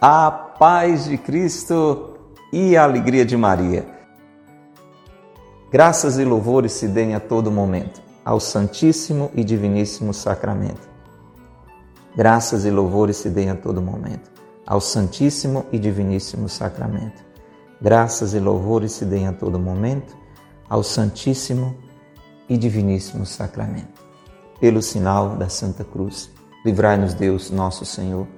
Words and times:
A 0.00 0.30
paz 0.30 1.06
de 1.06 1.18
Cristo 1.18 2.14
e 2.52 2.76
a 2.76 2.84
alegria 2.84 3.26
de 3.26 3.36
Maria. 3.36 3.84
Graças 5.72 6.20
e 6.20 6.24
louvores 6.24 6.70
se 6.70 6.86
deem 6.86 7.16
a 7.16 7.20
todo 7.20 7.50
momento 7.50 8.00
ao 8.24 8.38
Santíssimo 8.38 9.28
e 9.34 9.42
Diviníssimo 9.42 10.14
Sacramento. 10.14 10.88
Graças 12.14 12.64
e 12.64 12.70
louvores 12.70 13.16
se 13.16 13.28
deem 13.28 13.50
a 13.50 13.56
todo 13.56 13.82
momento 13.82 14.30
ao 14.64 14.80
Santíssimo 14.80 15.66
e 15.72 15.80
Diviníssimo 15.80 16.48
Sacramento. 16.48 17.24
Graças 17.82 18.34
e 18.34 18.38
louvores 18.38 18.92
se 18.92 19.04
deem 19.04 19.26
a 19.26 19.32
todo 19.32 19.58
momento 19.58 20.16
ao 20.68 20.84
Santíssimo 20.84 21.76
e 22.48 22.56
Diviníssimo 22.56 23.26
Sacramento. 23.26 24.00
Pelo 24.60 24.80
sinal 24.80 25.30
da 25.30 25.48
Santa 25.48 25.82
Cruz, 25.82 26.30
livrai-nos 26.64 27.14
Deus, 27.14 27.50
nosso 27.50 27.84
Senhor 27.84 28.37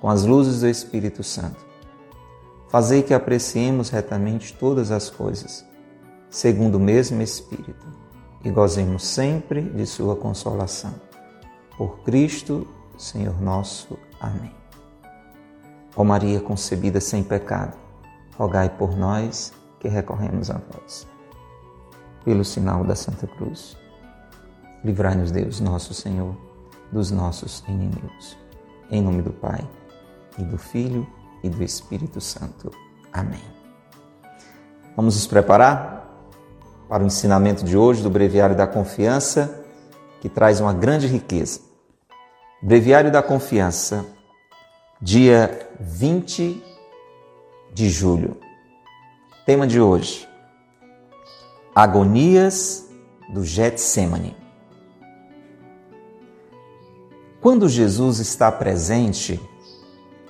com 0.00 0.08
as 0.08 0.24
luzes 0.24 0.60
do 0.60 0.68
Espírito 0.68 1.22
Santo. 1.22 1.64
Fazei 2.68 3.02
que 3.02 3.14
apreciemos 3.14 3.90
retamente 3.90 4.52
todas 4.54 4.90
as 4.90 5.08
coisas, 5.08 5.64
segundo 6.28 6.76
o 6.76 6.80
mesmo 6.80 7.22
Espírito, 7.22 7.86
e 8.44 8.50
gozemos 8.50 9.04
sempre 9.04 9.62
de 9.62 9.86
Sua 9.86 10.16
consolação. 10.16 10.94
Por 11.76 12.00
Cristo, 12.00 12.66
Senhor 12.98 13.40
nosso. 13.40 13.98
Amém. 14.20 14.54
Ó 15.96 16.04
Maria 16.04 16.40
concebida 16.40 17.00
sem 17.00 17.22
pecado, 17.22 17.76
rogai 18.36 18.68
por 18.68 18.96
nós 18.96 19.52
que 19.80 19.88
recorremos 19.88 20.50
a 20.50 20.58
vós. 20.70 21.06
Pelo 22.24 22.44
sinal 22.44 22.84
da 22.84 22.94
Santa 22.94 23.26
Cruz, 23.26 23.76
livrai-nos 24.84 25.30
Deus, 25.30 25.60
nosso 25.60 25.94
Senhor, 25.94 26.36
dos 26.92 27.10
nossos 27.10 27.62
inimigos. 27.68 28.36
Em 28.90 29.00
nome 29.00 29.22
do 29.22 29.32
Pai 29.32 29.66
e 30.38 30.42
do 30.42 30.58
Filho 30.58 31.06
e 31.42 31.48
do 31.48 31.62
Espírito 31.62 32.20
Santo. 32.20 32.70
Amém. 33.12 33.42
Vamos 34.94 35.14
nos 35.14 35.26
preparar 35.26 36.06
para 36.88 37.02
o 37.02 37.06
ensinamento 37.06 37.64
de 37.64 37.76
hoje 37.76 38.02
do 38.02 38.10
Breviário 38.10 38.56
da 38.56 38.66
Confiança, 38.66 39.64
que 40.20 40.28
traz 40.28 40.60
uma 40.60 40.72
grande 40.72 41.06
riqueza. 41.06 41.60
Breviário 42.62 43.10
da 43.10 43.22
Confiança, 43.22 44.06
dia 45.00 45.68
20 45.78 46.62
de 47.72 47.88
julho. 47.90 48.36
Tema 49.44 49.66
de 49.66 49.80
hoje: 49.80 50.26
Agonias 51.74 52.88
do 53.32 53.44
Getsemane. 53.44 54.36
Quando 57.40 57.68
Jesus 57.68 58.18
está 58.18 58.50
presente, 58.50 59.40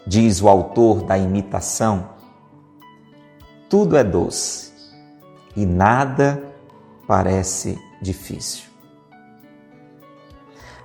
diz 0.06 0.40
o 0.40 0.48
autor 0.48 1.02
da 1.02 1.18
imitação, 1.18 2.10
tudo 3.68 3.96
é 3.96 4.04
doce 4.04 4.72
e 5.56 5.66
nada 5.66 6.54
parece 7.06 7.78
difícil. 8.00 8.64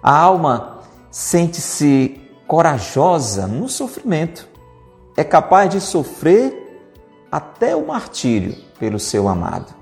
A 0.01 0.17
alma 0.17 0.79
sente-se 1.11 2.19
corajosa 2.47 3.45
no 3.45 3.69
sofrimento, 3.69 4.49
é 5.15 5.23
capaz 5.23 5.69
de 5.69 5.79
sofrer 5.79 6.57
até 7.31 7.75
o 7.75 7.85
martírio 7.85 8.55
pelo 8.79 8.99
seu 8.99 9.27
amado. 9.27 9.73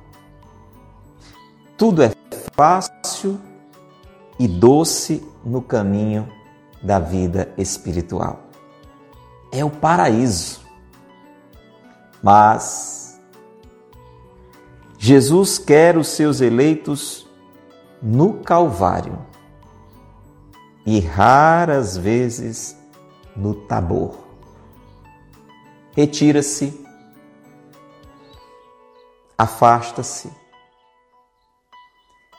Tudo 1.77 2.03
é 2.03 2.11
fácil 2.53 3.39
e 4.37 4.47
doce 4.47 5.25
no 5.45 5.61
caminho 5.61 6.27
da 6.83 6.99
vida 6.99 7.53
espiritual 7.57 8.48
é 9.51 9.63
o 9.63 9.69
paraíso. 9.69 10.61
Mas 12.21 13.19
Jesus 14.97 15.57
quer 15.57 15.97
os 15.97 16.09
seus 16.09 16.41
eleitos 16.41 17.27
no 18.01 18.33
Calvário 18.33 19.25
e 20.85 20.99
raras 20.99 21.97
vezes 21.97 22.75
no 23.35 23.53
Tabor. 23.53 24.15
Retira-se, 25.95 26.85
afasta-se, 29.37 30.31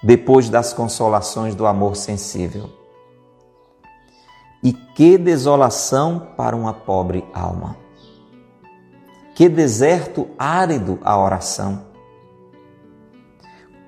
depois 0.03 0.49
das 0.49 0.73
consolações 0.73 1.55
do 1.55 1.67
amor 1.67 1.97
sensível 1.97 2.80
e 4.63 4.73
que 4.73 5.17
desolação 5.17 6.29
para 6.37 6.55
uma 6.55 6.73
pobre 6.73 7.25
alma. 7.33 7.77
Que 9.35 9.49
deserto 9.49 10.29
árido 10.39 10.99
a 11.03 11.19
oração. 11.19 11.87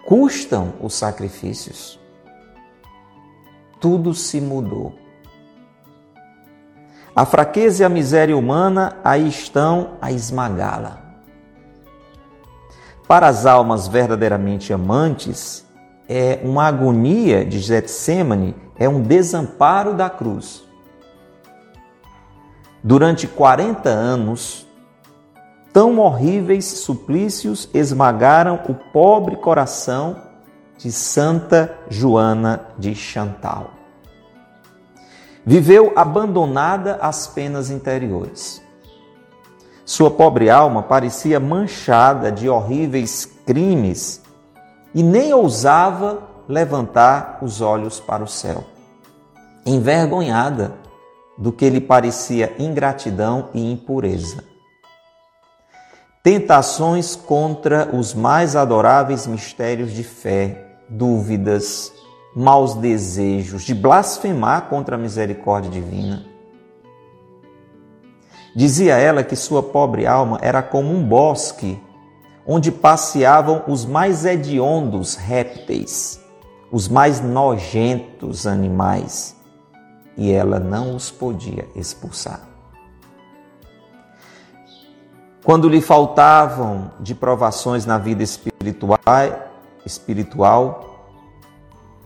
Custam 0.07 0.75
os 0.81 0.95
sacrifícios. 0.95 2.01
Tudo 3.79 4.15
se 4.15 4.41
mudou. 4.41 4.95
A 7.15 7.27
fraqueza 7.27 7.83
e 7.83 7.85
a 7.85 7.91
miséria 7.91 8.37
humana 8.37 8.97
aí 9.05 9.29
estão 9.29 9.99
a 10.01 10.11
esmagá-la. 10.11 11.03
Para 13.07 13.29
as 13.29 13.45
almas 13.45 13.87
verdadeiramente 13.87 14.73
amantes, 14.73 15.67
é 16.09 16.41
uma 16.43 16.65
agonia 16.65 17.45
de 17.45 17.59
Getsemane, 17.59 18.55
é 18.83 18.89
um 18.89 19.01
desamparo 19.01 19.95
da 19.95 20.11
cruz. 20.11 20.65
Durante 22.83 23.29
40 23.29 23.89
anos, 23.89 24.67
tão 25.73 26.01
horríveis 26.01 26.65
suplícios 26.65 27.69
esmagaram 27.73 28.59
o 28.69 28.75
pobre 28.75 29.37
coração 29.37 30.17
de 30.77 30.91
Santa 30.91 31.79
Joana 31.89 32.61
de 32.77 32.93
Chantal. 32.93 33.71
Viveu 35.47 35.93
abandonada 35.95 36.97
às 37.01 37.29
penas 37.29 37.71
interiores. 37.71 38.61
Sua 39.85 40.11
pobre 40.11 40.51
alma 40.51 40.83
parecia 40.83 41.39
manchada 41.39 42.33
de 42.33 42.49
horríveis 42.49 43.27
crimes 43.47 44.21
e 44.93 45.05
nem 45.05 45.33
ousava 45.33 46.33
levantar 46.49 47.39
os 47.43 47.61
olhos 47.61 48.01
para 48.01 48.25
o 48.25 48.29
céu. 48.29 48.72
Envergonhada 49.65 50.75
do 51.39 51.53
que 51.53 51.71
lhe 51.71 51.81
parecia 51.81 52.53
ingratidão 52.59 53.49
e 53.55 53.73
impureza. 53.73 54.43
Tentações 56.23 57.15
contra 57.15 57.89
os 57.95 58.13
mais 58.13 58.57
adoráveis 58.57 59.27
mistérios 59.27 59.93
de 59.93 60.03
fé, 60.03 60.79
dúvidas, 60.89 61.93
maus 62.35 62.75
desejos, 62.75 63.63
de 63.63 63.75
blasfemar 63.75 64.69
contra 64.69 64.97
a 64.97 64.99
misericórdia 64.99 65.71
divina. 65.71 66.25
Dizia 68.55 68.97
ela 68.97 69.23
que 69.23 69.37
sua 69.37 69.63
pobre 69.63 70.07
alma 70.07 70.39
era 70.43 70.63
como 70.63 70.93
um 70.93 71.07
bosque 71.07 71.81
onde 72.47 72.73
passeavam 72.73 73.63
os 73.69 73.87
mais 73.87 74.25
hediondos 74.25 75.15
répteis, 75.15 76.21
os 76.71 76.89
mais 76.89 77.21
nojentos 77.21 78.47
animais, 78.47 79.37
e 80.17 80.33
ela 80.33 80.59
não 80.59 80.95
os 80.95 81.11
podia 81.11 81.69
expulsar. 81.75 82.41
Quando 85.45 85.69
lhe 85.69 85.81
faltavam 85.81 86.93
de 87.01 87.15
provações 87.15 87.85
na 87.85 87.99
vida 87.99 88.23
espiritual, 88.23 88.99
espiritual 89.85 90.93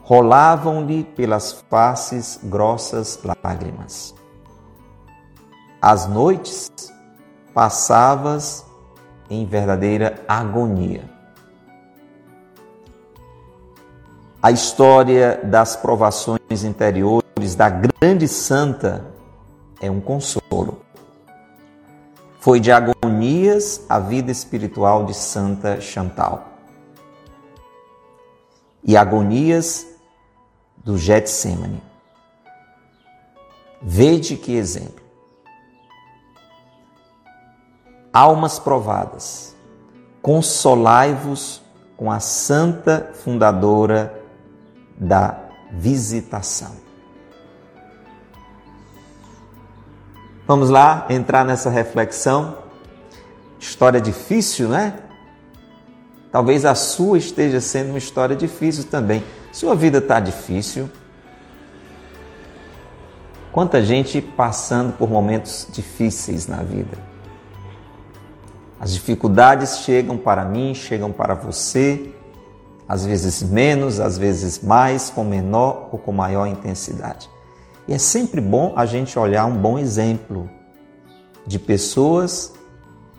rolavam-lhe 0.03 1.05
pelas 1.05 1.53
faces 1.69 2.41
grossas 2.45 3.21
lágrimas. 3.43 4.15
As 5.83 6.07
noites 6.07 6.71
passavas 7.53 8.65
em 9.29 9.45
verdadeira 9.45 10.23
agonia. 10.27 11.16
A 14.47 14.53
história 14.53 15.41
das 15.43 15.75
provações 15.75 16.63
interiores 16.63 17.57
da 17.57 17.69
grande 17.69 18.29
santa 18.29 19.05
é 19.81 19.91
um 19.91 20.01
consolo. 20.01 20.83
Foi 22.39 22.61
de 22.61 22.71
agonia 22.71 22.95
Agonias, 23.03 23.85
a 23.89 23.99
vida 23.99 24.31
espiritual 24.31 25.05
de 25.05 25.15
Santa 25.15 25.81
Chantal. 25.81 26.45
E 28.85 28.97
Agonias 28.97 29.85
do 30.77 30.97
Getsemane. 30.97 31.83
Vede 33.83 34.37
que 34.37 34.55
exemplo. 34.55 35.05
Almas 38.13 38.61
provadas, 38.61 39.57
consolai-vos 40.23 41.61
com 41.97 42.13
a 42.13 42.21
santa 42.21 43.11
fundadora 43.13 44.16
da 44.99 45.39
visitação. 45.73 46.87
Vamos 50.47 50.71
lá 50.71 51.07
entrar 51.11 51.45
nessa 51.45 51.69
reflexão. 51.69 52.59
História 53.59 54.01
difícil, 54.01 54.69
né? 54.69 55.01
Talvez 56.31 56.65
a 56.65 56.75
sua 56.75 57.19
esteja 57.19 57.61
sendo 57.61 57.91
uma 57.91 57.99
história 57.99 58.37
difícil 58.37 58.85
também. 58.85 59.25
Sua 59.53 59.75
vida 59.75 59.99
está 59.99 60.21
difícil. 60.21 60.89
Quanta 63.51 63.83
gente 63.83 64.21
passando 64.21 64.93
por 64.93 65.09
momentos 65.11 65.67
difíceis 65.73 66.47
na 66.47 66.59
vida. 66.59 66.99
As 68.79 68.93
dificuldades 68.93 69.79
chegam 69.79 70.19
para 70.19 70.45
mim, 70.45 70.75
chegam 70.75 71.11
para 71.11 71.35
você, 71.35 72.15
às 72.89 73.05
vezes 73.05 73.43
menos, 73.43 74.01
às 74.01 74.17
vezes 74.17 74.63
mais, 74.63 75.11
com 75.11 75.25
menor 75.25 75.89
ou 75.93 75.99
com 75.99 76.13
maior 76.13 76.47
intensidade. 76.47 77.29
E 77.89 77.95
é 77.95 77.99
sempre 77.99 78.41
bom 78.41 78.73
a 78.77 78.87
gente 78.87 79.19
olhar 79.19 79.45
um 79.47 79.57
bom 79.57 79.79
exemplo 79.79 80.51
de 81.47 81.59
pessoas 81.59 82.53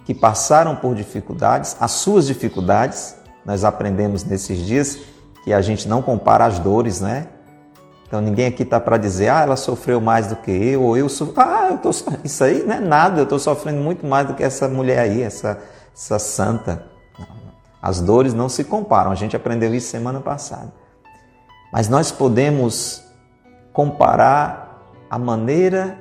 que 0.06 0.14
passaram 0.14 0.76
por 0.76 0.96
dificuldades, 0.96 1.76
as 1.80 1.92
suas 1.92 2.28
dificuldades. 2.28 3.16
Nós 3.46 3.64
aprendemos 3.64 4.24
nesses 4.24 4.60
dias 4.60 5.00
que 5.44 5.54
a 5.54 5.62
gente 5.62 5.88
não 5.88 6.02
compara 6.02 6.46
as 6.46 6.60
dores, 6.60 7.02
né? 7.02 7.28
Então 8.08 8.22
ninguém 8.22 8.48
aqui 8.48 8.64
está 8.64 8.80
para 8.80 8.98
dizer, 8.98 9.30
ah, 9.30 9.42
ela 9.42 9.58
sofreu 9.58 10.00
mais 10.00 10.28
do 10.28 10.38
que 10.38 10.52
eu, 10.52 10.82
ou 10.82 10.98
eu 10.98 11.10
sofri. 11.10 11.34
Ah, 11.38 11.70
eu 11.72 11.78
tô... 11.78 11.90
isso 12.24 12.44
aí 12.44 12.64
não 12.64 12.76
é 12.76 12.80
nada, 12.80 13.20
eu 13.20 13.24
estou 13.24 13.40
sofrendo 13.40 13.82
muito 13.82 14.06
mais 14.06 14.28
do 14.28 14.34
que 14.34 14.44
essa 14.44 14.68
mulher 14.68 15.00
aí, 15.00 15.22
essa, 15.22 15.60
essa 15.94 16.18
santa. 16.20 16.97
As 17.88 18.02
dores 18.02 18.34
não 18.34 18.50
se 18.50 18.66
comparam, 18.66 19.12
a 19.12 19.16
gente 19.16 19.34
aprendeu 19.34 19.74
isso 19.74 19.88
semana 19.88 20.20
passada. 20.20 20.74
Mas 21.72 21.88
nós 21.88 22.12
podemos 22.12 23.02
comparar 23.72 24.92
a 25.10 25.18
maneira 25.18 25.98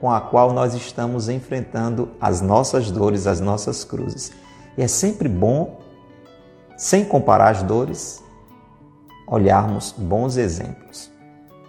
com 0.00 0.10
a 0.10 0.20
qual 0.20 0.52
nós 0.52 0.74
estamos 0.74 1.28
enfrentando 1.28 2.10
as 2.20 2.40
nossas 2.40 2.90
dores, 2.90 3.28
as 3.28 3.38
nossas 3.38 3.84
cruzes. 3.84 4.32
E 4.76 4.82
é 4.82 4.88
sempre 4.88 5.28
bom, 5.28 5.78
sem 6.76 7.04
comparar 7.04 7.50
as 7.50 7.62
dores, 7.62 8.20
olharmos 9.24 9.94
bons 9.96 10.36
exemplos. 10.36 11.08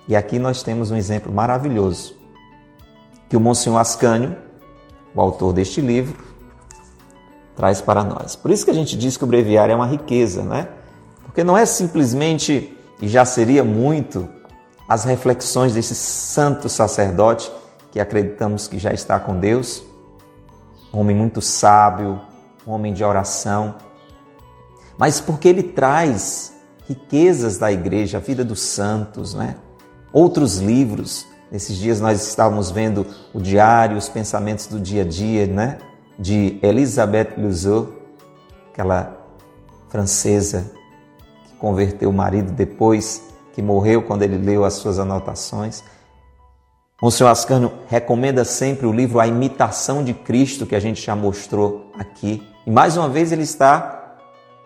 E 0.07 0.15
aqui 0.15 0.39
nós 0.39 0.63
temos 0.63 0.89
um 0.89 0.95
exemplo 0.95 1.31
maravilhoso 1.31 2.15
que 3.29 3.38
o 3.38 3.39
Monsenhor 3.39 3.79
Ascânio, 3.79 4.35
o 5.13 5.21
autor 5.21 5.53
deste 5.53 5.79
livro, 5.79 6.32
traz 7.55 7.81
para 7.81 8.03
nós. 8.03 8.35
Por 8.35 8.51
isso 8.51 8.65
que 8.65 8.71
a 8.71 8.73
gente 8.73 8.97
diz 8.97 9.17
que 9.17 9.23
o 9.23 9.27
breviário 9.27 9.73
é 9.73 9.75
uma 9.75 9.88
riqueza, 9.88 10.44
né? 10.44 10.67
Porque 11.23 11.44
não 11.44 11.57
é 11.57 11.65
simplesmente, 11.65 12.77
e 13.01 13.07
já 13.07 13.25
seria 13.25 13.63
muito, 13.63 14.27
as 14.88 15.03
reflexões 15.03 15.73
desse 15.73 15.95
santo 15.95 16.69
sacerdote 16.69 17.51
que 17.91 18.00
acreditamos 18.00 18.67
que 18.67 18.77
já 18.77 18.91
está 18.91 19.19
com 19.19 19.39
Deus, 19.39 19.83
um 20.94 21.00
homem 21.00 21.15
muito 21.15 21.41
sábio, 21.41 22.19
um 22.67 22.71
homem 22.71 22.94
de 22.94 23.03
oração, 23.03 23.75
mas 24.97 25.19
porque 25.19 25.47
ele 25.47 25.63
traz 25.63 26.53
riquezas 26.88 27.57
da 27.57 27.71
igreja, 27.71 28.17
a 28.17 28.21
vida 28.21 28.44
dos 28.44 28.61
santos, 28.61 29.33
né? 29.33 29.55
Outros 30.11 30.59
livros. 30.59 31.25
Nesses 31.51 31.77
dias 31.77 32.00
nós 32.00 32.27
estávamos 32.27 32.69
vendo 32.71 33.05
o 33.33 33.39
diário, 33.39 33.97
os 33.97 34.09
pensamentos 34.09 34.67
do 34.67 34.79
dia 34.79 35.03
a 35.03 35.05
dia, 35.05 35.47
né? 35.47 35.77
De 36.18 36.60
Elisabeth 36.62 37.33
Luzeau, 37.38 37.89
aquela 38.71 39.18
francesa 39.89 40.71
que 41.45 41.56
converteu 41.57 42.10
o 42.10 42.13
marido 42.13 42.51
depois 42.51 43.24
que 43.54 43.62
morreu 43.62 44.01
quando 44.01 44.24
ele 44.24 44.38
leu 44.38 44.65
as 44.65 44.74
suas 44.74 45.00
anotações. 45.00 45.83
Monsenhor 47.01 47.31
Ascano 47.31 47.74
recomenda 47.88 48.44
sempre 48.44 48.86
o 48.86 48.92
livro 48.92 49.19
A 49.19 49.27
Imitação 49.27 50.04
de 50.04 50.13
Cristo, 50.13 50.65
que 50.65 50.75
a 50.75 50.80
gente 50.80 51.01
já 51.01 51.15
mostrou 51.15 51.92
aqui. 51.98 52.42
E 52.65 52.71
mais 52.71 52.98
uma 52.98 53.10
vez 53.10 53.31
ele 53.31 53.44
está 53.44 54.18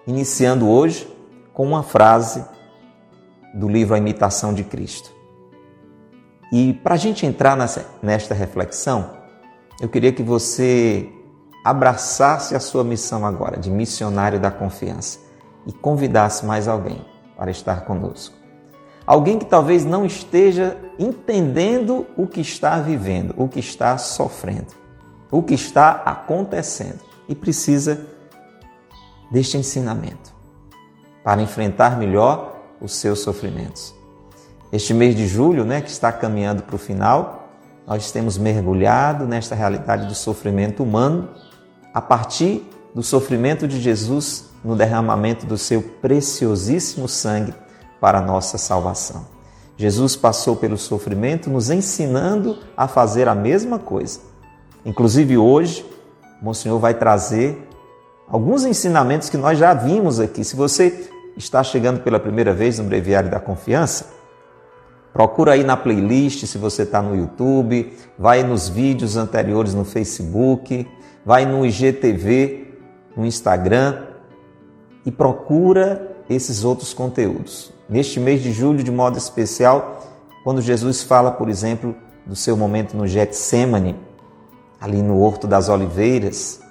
iniciando 0.05 0.69
hoje 0.69 1.07
com 1.53 1.65
uma 1.65 1.83
frase 1.83 2.45
do 3.53 3.67
livro 3.67 3.95
A 3.95 3.97
Imitação 3.97 4.53
de 4.53 4.63
Cristo. 4.63 5.11
E 6.51 6.73
para 6.73 6.93
a 6.93 6.97
gente 6.97 7.25
entrar 7.25 7.57
nessa, 7.57 7.85
nesta 8.01 8.33
reflexão, 8.33 9.17
eu 9.81 9.89
queria 9.89 10.13
que 10.13 10.23
você 10.23 11.09
abraçasse 11.69 12.55
a 12.55 12.61
sua 12.61 12.81
missão 12.81 13.25
agora 13.25 13.57
de 13.57 13.69
missionário 13.69 14.39
da 14.39 14.49
confiança 14.49 15.19
e 15.65 15.73
convidasse 15.73 16.45
mais 16.45 16.65
alguém 16.65 17.05
para 17.35 17.51
estar 17.51 17.81
conosco. 17.81 18.33
Alguém 19.05 19.37
que 19.37 19.43
talvez 19.43 19.83
não 19.83 20.05
esteja 20.05 20.77
entendendo 20.97 22.05
o 22.15 22.25
que 22.25 22.39
está 22.39 22.79
vivendo, 22.79 23.33
o 23.35 23.49
que 23.49 23.59
está 23.59 23.97
sofrendo, 23.97 24.73
o 25.29 25.43
que 25.43 25.55
está 25.55 25.91
acontecendo 26.05 27.01
e 27.27 27.35
precisa 27.35 28.07
deste 29.29 29.57
ensinamento 29.57 30.33
para 31.21 31.41
enfrentar 31.41 31.97
melhor 31.97 32.61
os 32.79 32.95
seus 32.95 33.19
sofrimentos. 33.19 33.93
Este 34.71 34.93
mês 34.93 35.13
de 35.13 35.27
julho, 35.27 35.65
né, 35.65 35.81
que 35.81 35.89
está 35.89 36.13
caminhando 36.13 36.63
para 36.63 36.75
o 36.75 36.79
final, 36.79 37.49
nós 37.85 38.09
temos 38.09 38.37
mergulhado 38.37 39.25
nesta 39.25 39.53
realidade 39.53 40.07
do 40.07 40.15
sofrimento 40.15 40.81
humano 40.81 41.29
a 41.93 42.01
partir 42.01 42.67
do 42.93 43.03
sofrimento 43.03 43.67
de 43.67 43.79
Jesus 43.79 44.45
no 44.63 44.75
derramamento 44.75 45.45
do 45.45 45.57
seu 45.57 45.81
preciosíssimo 45.81 47.07
sangue 47.07 47.53
para 47.99 48.19
a 48.19 48.21
nossa 48.21 48.57
salvação. 48.57 49.25
Jesus 49.77 50.15
passou 50.15 50.55
pelo 50.55 50.77
sofrimento 50.77 51.49
nos 51.49 51.69
ensinando 51.69 52.57
a 52.75 52.87
fazer 52.87 53.27
a 53.27 53.35
mesma 53.35 53.77
coisa. 53.77 54.19
Inclusive 54.83 55.37
hoje, 55.37 55.85
Monsenhor 56.41 56.79
vai 56.79 56.95
trazer 56.95 57.67
alguns 58.27 58.65
ensinamentos 58.65 59.29
que 59.29 59.37
nós 59.37 59.57
já 59.57 59.73
vimos 59.73 60.19
aqui. 60.19 60.43
Se 60.43 60.55
você 60.55 61.09
está 61.37 61.63
chegando 61.63 62.01
pela 62.01 62.19
primeira 62.19 62.53
vez 62.53 62.79
no 62.79 62.85
Breviário 62.85 63.29
da 63.29 63.39
Confiança, 63.39 64.07
procura 65.13 65.53
aí 65.53 65.63
na 65.63 65.77
playlist 65.77 66.45
se 66.45 66.57
você 66.57 66.81
está 66.81 67.01
no 67.01 67.15
YouTube, 67.15 67.93
vai 68.17 68.43
nos 68.43 68.67
vídeos 68.67 69.15
anteriores 69.15 69.73
no 69.73 69.85
Facebook, 69.85 70.87
vai 71.27 71.45
no 71.45 71.65
IGTV, 71.65 72.69
no 73.13 73.25
Instagram 73.25 74.03
e 75.05 75.11
procura 75.11 76.15
esses 76.29 76.63
outros 76.63 76.93
conteúdos. 76.93 77.73
Neste 77.89 78.17
mês 78.17 78.41
de 78.41 78.53
julho, 78.53 78.81
de 78.81 78.91
modo 78.91 79.17
especial, 79.17 80.07
quando 80.41 80.61
Jesus 80.61 81.03
fala, 81.03 81.29
por 81.29 81.49
exemplo, 81.49 81.93
do 82.25 82.33
seu 82.33 82.55
momento 82.55 82.95
no 82.95 83.05
Getsemane, 83.05 83.93
ali 84.79 85.01
no 85.01 85.19
Horto 85.19 85.47
das 85.47 85.67
Oliveiras, 85.67 86.61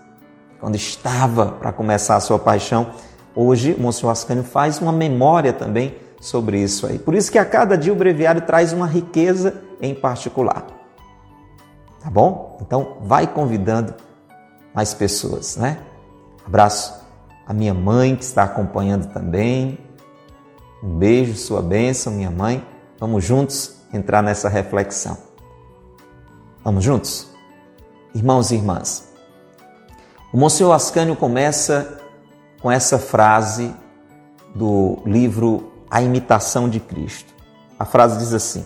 quando 0.59 0.75
estava 0.75 1.49
para 1.49 1.71
começar 1.71 2.17
a 2.17 2.21
sua 2.21 2.39
paixão, 2.39 2.93
hoje 3.35 3.75
o 3.75 3.83
Monsenhor 3.83 4.13
Ascânio 4.13 4.43
faz 4.43 4.81
uma 4.81 4.93
memória 4.93 5.53
também 5.53 5.97
sobre 6.19 6.59
isso 6.63 6.87
aí. 6.87 6.99
Por 6.99 7.15
isso 7.15 7.31
que 7.31 7.39
a 7.39 7.45
cada 7.45 7.77
dia 7.77 7.93
o 7.93 7.97
breviário 7.97 8.41
traz 8.41 8.73
uma 8.73 8.87
riqueza 8.87 9.63
em 9.83 9.95
particular. 9.95 10.67
Tá 12.01 12.09
bom? 12.09 12.57
Então 12.63 12.97
vai 13.03 13.27
convidando 13.27 14.07
mais 14.77 14.93
pessoas, 14.93 15.57
né? 15.57 15.79
Abraço 16.47 16.95
a 17.47 17.55
minha 17.55 17.73
mãe 17.73 18.15
que 18.15 18.23
está 18.23 18.43
acompanhando 18.43 19.11
também. 19.11 19.79
Um 20.83 20.99
beijo, 20.99 21.35
sua 21.35 21.63
bênção, 21.63 22.13
minha 22.13 22.31
mãe. 22.31 22.63
Vamos 23.01 23.25
juntos 23.25 23.77
entrar 23.91 24.23
nessa 24.23 24.51
reflexão. 24.51 25.17
Vamos 26.63 26.85
juntos? 26.85 27.27
Irmãos 28.15 28.51
e 28.51 28.57
irmãs, 28.57 29.09
o 30.33 30.37
Monsenhor 30.37 30.75
Ascânio 30.75 31.17
começa 31.17 32.01
com 32.61 32.71
essa 32.71 32.99
frase 32.99 33.75
do 34.55 34.99
livro 35.07 35.73
A 35.91 36.03
Imitação 36.03 36.69
de 36.69 36.81
Cristo. 36.81 37.33
A 37.79 37.85
frase 37.85 38.19
diz 38.19 38.35
assim: 38.35 38.65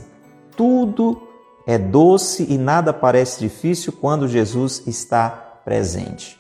Tudo 0.57 1.21
é 1.67 1.79
doce 1.79 2.47
e 2.49 2.59
nada 2.59 2.93
parece 2.93 3.41
difícil 3.41 3.93
quando 3.93 4.27
Jesus 4.27 4.83
está 4.87 5.50
presente. 5.71 6.37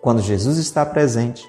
Quando 0.00 0.22
Jesus 0.22 0.56
está 0.56 0.86
presente, 0.86 1.44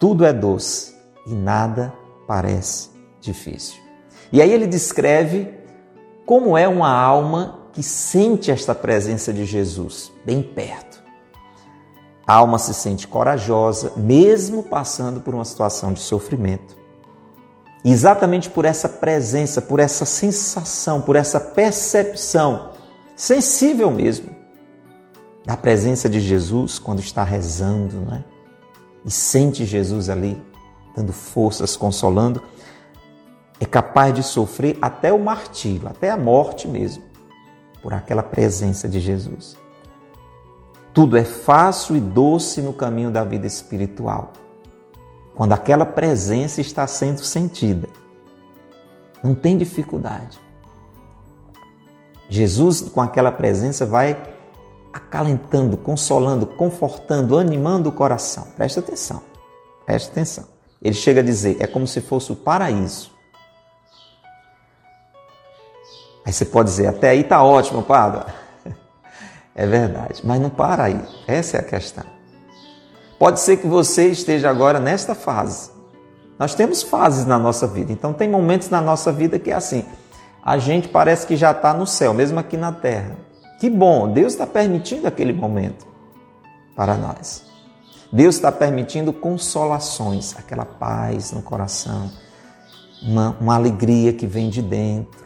tudo 0.00 0.24
é 0.24 0.32
doce 0.32 0.92
e 1.24 1.32
nada 1.32 1.94
parece 2.26 2.90
difícil. 3.20 3.80
E 4.32 4.42
aí 4.42 4.52
ele 4.52 4.66
descreve 4.66 5.54
como 6.26 6.58
é 6.58 6.66
uma 6.66 6.90
alma 6.90 7.60
que 7.72 7.80
sente 7.80 8.50
esta 8.50 8.74
presença 8.74 9.32
de 9.32 9.44
Jesus 9.44 10.10
bem 10.24 10.42
perto. 10.42 11.00
A 12.26 12.34
alma 12.34 12.58
se 12.58 12.74
sente 12.74 13.06
corajosa, 13.06 13.92
mesmo 13.96 14.64
passando 14.64 15.20
por 15.20 15.32
uma 15.32 15.44
situação 15.44 15.92
de 15.92 16.00
sofrimento. 16.00 16.76
Exatamente 17.84 18.50
por 18.50 18.64
essa 18.64 18.88
presença, 18.88 19.62
por 19.62 19.78
essa 19.78 20.04
sensação, 20.04 21.00
por 21.00 21.14
essa 21.14 21.38
percepção 21.38 22.72
sensível 23.14 23.92
mesmo 23.92 24.33
da 25.44 25.56
presença 25.56 26.08
de 26.08 26.20
Jesus 26.20 26.78
quando 26.78 27.00
está 27.00 27.22
rezando, 27.22 28.00
né? 28.00 28.24
E 29.04 29.10
sente 29.10 29.64
Jesus 29.64 30.08
ali 30.08 30.40
dando 30.96 31.12
forças, 31.12 31.76
consolando, 31.76 32.42
é 33.60 33.64
capaz 33.64 34.14
de 34.14 34.22
sofrer 34.22 34.78
até 34.80 35.12
o 35.12 35.18
martírio, 35.18 35.88
até 35.88 36.10
a 36.10 36.16
morte 36.16 36.66
mesmo, 36.66 37.02
por 37.82 37.92
aquela 37.92 38.22
presença 38.22 38.88
de 38.88 39.00
Jesus. 39.00 39.56
Tudo 40.92 41.16
é 41.16 41.24
fácil 41.24 41.96
e 41.96 42.00
doce 42.00 42.62
no 42.62 42.72
caminho 42.72 43.10
da 43.10 43.24
vida 43.24 43.46
espiritual, 43.46 44.32
quando 45.34 45.52
aquela 45.52 45.84
presença 45.84 46.60
está 46.60 46.86
sendo 46.86 47.18
sentida. 47.24 47.88
Não 49.22 49.34
tem 49.34 49.58
dificuldade. 49.58 50.38
Jesus, 52.28 52.80
com 52.80 53.00
aquela 53.00 53.32
presença, 53.32 53.84
vai 53.84 54.33
acalentando, 54.94 55.76
consolando, 55.76 56.46
confortando, 56.46 57.36
animando 57.36 57.88
o 57.88 57.92
coração. 57.92 58.46
Presta 58.56 58.78
atenção, 58.78 59.20
presta 59.84 60.12
atenção. 60.12 60.44
Ele 60.80 60.94
chega 60.94 61.20
a 61.20 61.24
dizer: 61.24 61.56
é 61.58 61.66
como 61.66 61.84
se 61.84 62.00
fosse 62.00 62.30
o 62.30 62.36
paraíso. 62.36 63.10
Aí 66.24 66.32
você 66.32 66.44
pode 66.44 66.70
dizer: 66.70 66.86
até 66.86 67.10
aí 67.10 67.22
está 67.22 67.42
ótimo, 67.42 67.82
padre. 67.82 68.24
É 69.56 69.68
verdade, 69.68 70.20
mas 70.24 70.40
não 70.40 70.50
para 70.50 70.82
aí. 70.82 71.00
Essa 71.28 71.58
é 71.58 71.60
a 71.60 71.62
questão. 71.62 72.02
Pode 73.20 73.38
ser 73.38 73.58
que 73.58 73.68
você 73.68 74.08
esteja 74.08 74.50
agora 74.50 74.80
nesta 74.80 75.14
fase. 75.14 75.70
Nós 76.36 76.56
temos 76.56 76.82
fases 76.82 77.24
na 77.24 77.38
nossa 77.38 77.64
vida, 77.64 77.92
então 77.92 78.12
tem 78.12 78.28
momentos 78.28 78.68
na 78.68 78.80
nossa 78.80 79.12
vida 79.12 79.38
que 79.38 79.52
é 79.52 79.54
assim. 79.54 79.84
A 80.44 80.58
gente 80.58 80.88
parece 80.88 81.24
que 81.24 81.36
já 81.36 81.52
está 81.52 81.72
no 81.72 81.86
céu, 81.86 82.12
mesmo 82.12 82.40
aqui 82.40 82.56
na 82.56 82.72
terra. 82.72 83.16
Que 83.60 83.70
bom, 83.70 84.12
Deus 84.12 84.32
está 84.32 84.46
permitindo 84.46 85.06
aquele 85.06 85.32
momento 85.32 85.86
para 86.74 86.96
nós. 86.96 87.44
Deus 88.12 88.36
está 88.36 88.52
permitindo 88.52 89.12
consolações, 89.12 90.36
aquela 90.36 90.64
paz 90.64 91.32
no 91.32 91.42
coração, 91.42 92.10
uma, 93.02 93.36
uma 93.40 93.54
alegria 93.54 94.12
que 94.12 94.26
vem 94.26 94.48
de 94.48 94.62
dentro. 94.62 95.24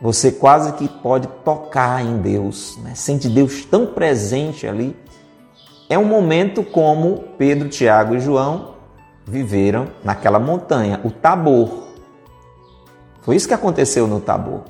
Você 0.00 0.30
quase 0.30 0.72
que 0.74 0.86
pode 0.86 1.26
tocar 1.44 2.04
em 2.04 2.18
Deus, 2.18 2.76
né? 2.82 2.94
sente 2.94 3.28
Deus 3.28 3.64
tão 3.64 3.86
presente 3.86 4.66
ali. 4.66 4.96
É 5.88 5.98
um 5.98 6.04
momento 6.04 6.62
como 6.62 7.24
Pedro, 7.38 7.68
Tiago 7.68 8.14
e 8.14 8.20
João 8.20 8.74
viveram 9.26 9.88
naquela 10.04 10.38
montanha, 10.38 11.00
o 11.04 11.10
Tabor. 11.10 11.88
Foi 13.22 13.36
isso 13.36 13.48
que 13.48 13.54
aconteceu 13.54 14.06
no 14.06 14.20
Tabor. 14.20 14.64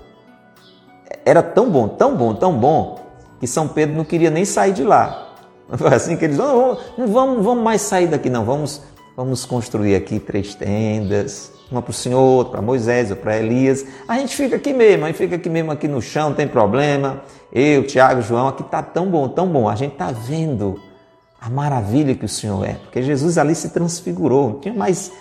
Era 1.29 1.43
tão 1.43 1.69
bom, 1.69 1.87
tão 1.89 2.17
bom, 2.17 2.35
tão 2.35 2.55
bom, 2.55 3.01
que 3.39 3.47
São 3.47 3.69
Pedro 3.69 3.95
não 3.95 4.05
queria 4.05 4.31
nem 4.31 4.47
sair 4.47 4.73
de 4.73 4.83
lá. 4.83 5.35
Foi 5.77 5.93
assim 5.93 6.17
que 6.17 6.25
eles 6.25 6.39
não, 6.39 6.79
não 6.97 7.07
vamos, 7.07 7.45
vamos 7.45 7.63
mais 7.63 7.83
sair 7.83 8.07
daqui, 8.07 8.31
não. 8.31 8.47
Vamos, 8.47 8.81
vamos 9.15 9.45
construir 9.45 9.95
aqui 9.95 10.19
três 10.19 10.55
tendas, 10.55 11.53
uma 11.71 11.83
para 11.83 11.91
o 11.91 11.93
Senhor, 11.93 12.19
outra 12.19 12.53
para 12.53 12.63
Moisés, 12.63 13.11
outra 13.11 13.25
para 13.25 13.39
Elias. 13.39 13.85
A 14.09 14.17
gente 14.17 14.35
fica 14.35 14.57
aqui 14.57 14.73
mesmo, 14.73 15.05
a 15.05 15.09
gente 15.09 15.19
fica 15.19 15.37
aqui 15.37 15.51
mesmo 15.51 15.71
aqui 15.71 15.87
no 15.87 16.01
chão, 16.01 16.31
não 16.31 16.37
tem 16.37 16.49
problema. 16.49 17.23
Eu, 17.53 17.87
Tiago, 17.87 18.23
João, 18.23 18.49
aqui 18.49 18.63
está 18.63 18.83
tão 18.83 19.11
bom, 19.11 19.29
tão 19.29 19.47
bom. 19.49 19.69
A 19.69 19.75
gente 19.75 19.93
está 19.93 20.11
vendo 20.11 20.81
a 21.39 21.51
maravilha 21.51 22.15
que 22.15 22.25
o 22.25 22.29
Senhor 22.29 22.65
é, 22.65 22.73
porque 22.73 23.03
Jesus 23.03 23.37
ali 23.37 23.55
se 23.55 23.69
transfigurou, 23.69 24.49
não 24.49 24.61
tinha 24.61 24.73
mais 24.73 25.13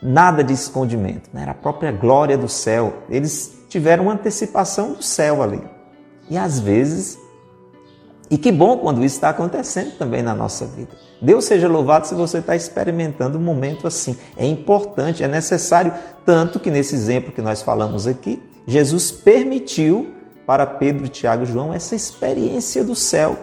nada 0.00 0.44
de 0.44 0.52
escondimento, 0.52 1.28
né? 1.32 1.42
era 1.42 1.50
a 1.50 1.54
própria 1.54 1.90
glória 1.90 2.38
do 2.38 2.48
céu. 2.48 3.02
Eles 3.10 3.55
tiveram 3.76 4.04
uma 4.04 4.14
antecipação 4.14 4.94
do 4.94 5.02
céu 5.02 5.42
ali. 5.42 5.60
E 6.30 6.38
às 6.38 6.58
vezes 6.58 7.18
e 8.30 8.38
que 8.38 8.50
bom 8.50 8.78
quando 8.78 9.04
isso 9.04 9.16
está 9.16 9.28
acontecendo 9.28 9.98
também 9.98 10.22
na 10.22 10.34
nossa 10.34 10.64
vida. 10.64 10.92
Deus 11.20 11.44
seja 11.44 11.68
louvado 11.68 12.06
se 12.06 12.14
você 12.14 12.38
está 12.38 12.56
experimentando 12.56 13.36
um 13.36 13.42
momento 13.42 13.86
assim. 13.86 14.16
É 14.34 14.46
importante, 14.46 15.22
é 15.22 15.28
necessário, 15.28 15.92
tanto 16.24 16.58
que 16.58 16.70
nesse 16.70 16.94
exemplo 16.94 17.30
que 17.30 17.42
nós 17.42 17.60
falamos 17.60 18.06
aqui, 18.06 18.42
Jesus 18.66 19.10
permitiu 19.10 20.14
para 20.46 20.66
Pedro, 20.66 21.06
Tiago 21.06 21.42
e 21.42 21.46
João 21.46 21.74
essa 21.74 21.94
experiência 21.94 22.82
do 22.82 22.94
céu. 22.94 23.38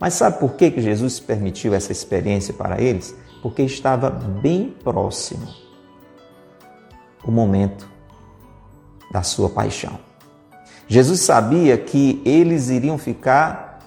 Mas 0.00 0.14
sabe 0.14 0.38
por 0.38 0.54
que 0.54 0.80
Jesus 0.80 1.20
permitiu 1.20 1.74
essa 1.74 1.92
experiência 1.92 2.54
para 2.54 2.80
eles? 2.80 3.14
Porque 3.42 3.60
estava 3.62 4.08
bem 4.08 4.74
próximo 4.82 5.46
o 7.22 7.30
momento 7.30 7.93
da 9.14 9.22
sua 9.22 9.48
paixão. 9.48 9.96
Jesus 10.88 11.20
sabia 11.20 11.78
que 11.78 12.20
eles 12.24 12.68
iriam 12.68 12.98
ficar 12.98 13.78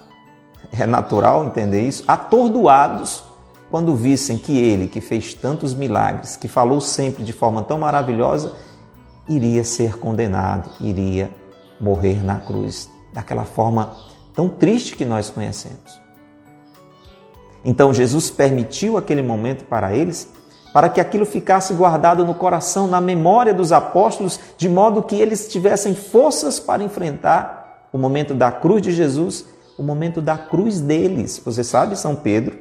é 0.72 0.86
natural 0.86 1.44
entender 1.44 1.82
isso, 1.82 2.02
atordoados 2.06 3.22
quando 3.70 3.94
vissem 3.94 4.38
que 4.38 4.58
ele, 4.58 4.88
que 4.88 5.00
fez 5.00 5.34
tantos 5.34 5.74
milagres, 5.74 6.36
que 6.36 6.48
falou 6.48 6.80
sempre 6.80 7.22
de 7.22 7.32
forma 7.32 7.62
tão 7.62 7.78
maravilhosa, 7.78 8.54
iria 9.28 9.62
ser 9.64 9.98
condenado, 9.98 10.70
iria 10.80 11.30
morrer 11.78 12.24
na 12.24 12.36
cruz, 12.36 12.90
daquela 13.12 13.44
forma 13.44 13.94
tão 14.34 14.48
triste 14.48 14.96
que 14.96 15.04
nós 15.04 15.28
conhecemos. 15.28 16.00
Então 17.64 17.92
Jesus 17.92 18.30
permitiu 18.30 18.96
aquele 18.96 19.22
momento 19.22 19.64
para 19.64 19.94
eles, 19.94 20.28
para 20.72 20.88
que 20.88 21.00
aquilo 21.00 21.24
ficasse 21.24 21.72
guardado 21.74 22.24
no 22.24 22.34
coração, 22.34 22.86
na 22.86 23.00
memória 23.00 23.54
dos 23.54 23.72
apóstolos, 23.72 24.38
de 24.56 24.68
modo 24.68 25.02
que 25.02 25.16
eles 25.16 25.48
tivessem 25.48 25.94
forças 25.94 26.60
para 26.60 26.82
enfrentar 26.82 27.88
o 27.92 27.98
momento 27.98 28.34
da 28.34 28.52
cruz 28.52 28.82
de 28.82 28.92
Jesus 28.92 29.44
o 29.78 29.82
momento 29.82 30.20
da 30.20 30.36
cruz 30.36 30.80
deles. 30.80 31.40
Você 31.44 31.62
sabe, 31.62 31.96
São 31.96 32.16
Pedro, 32.16 32.58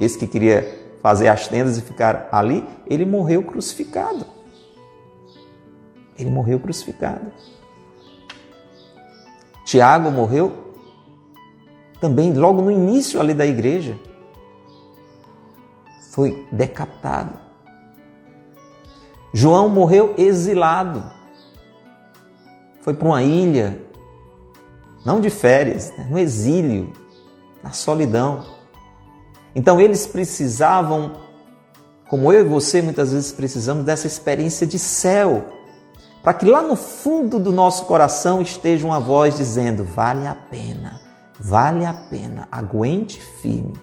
esse 0.00 0.18
que 0.18 0.26
queria 0.26 0.80
fazer 1.02 1.28
as 1.28 1.46
tendas 1.46 1.76
e 1.76 1.82
ficar 1.82 2.28
ali, 2.32 2.64
ele 2.86 3.04
morreu 3.04 3.42
crucificado. 3.42 4.24
Ele 6.18 6.30
morreu 6.30 6.58
crucificado. 6.58 7.30
Tiago 9.66 10.10
morreu 10.10 10.74
também 12.00 12.32
logo 12.32 12.62
no 12.62 12.70
início 12.70 13.20
ali 13.20 13.34
da 13.34 13.46
igreja. 13.46 13.96
Foi 16.10 16.46
decapitado. 16.50 17.32
João 19.32 19.68
morreu 19.68 20.12
exilado. 20.18 21.04
Foi 22.80 22.94
para 22.94 23.06
uma 23.06 23.22
ilha 23.22 23.80
não 25.04 25.20
de 25.20 25.30
férias, 25.30 25.92
né? 25.96 26.06
no 26.10 26.18
exílio, 26.18 26.92
na 27.62 27.70
solidão. 27.70 28.44
Então 29.54 29.80
eles 29.80 30.06
precisavam, 30.06 31.12
como 32.08 32.32
eu 32.32 32.40
e 32.40 32.48
você 32.48 32.82
muitas 32.82 33.12
vezes 33.12 33.30
precisamos, 33.32 33.84
dessa 33.84 34.06
experiência 34.08 34.66
de 34.66 34.78
céu, 34.80 35.46
para 36.24 36.34
que 36.34 36.44
lá 36.44 36.60
no 36.60 36.74
fundo 36.74 37.38
do 37.38 37.52
nosso 37.52 37.86
coração 37.86 38.42
esteja 38.42 38.84
uma 38.84 38.98
voz 38.98 39.36
dizendo: 39.36 39.84
vale 39.84 40.26
a 40.26 40.34
pena, 40.34 41.00
vale 41.38 41.84
a 41.86 41.94
pena, 41.94 42.48
aguente 42.50 43.20
firme, 43.20 43.74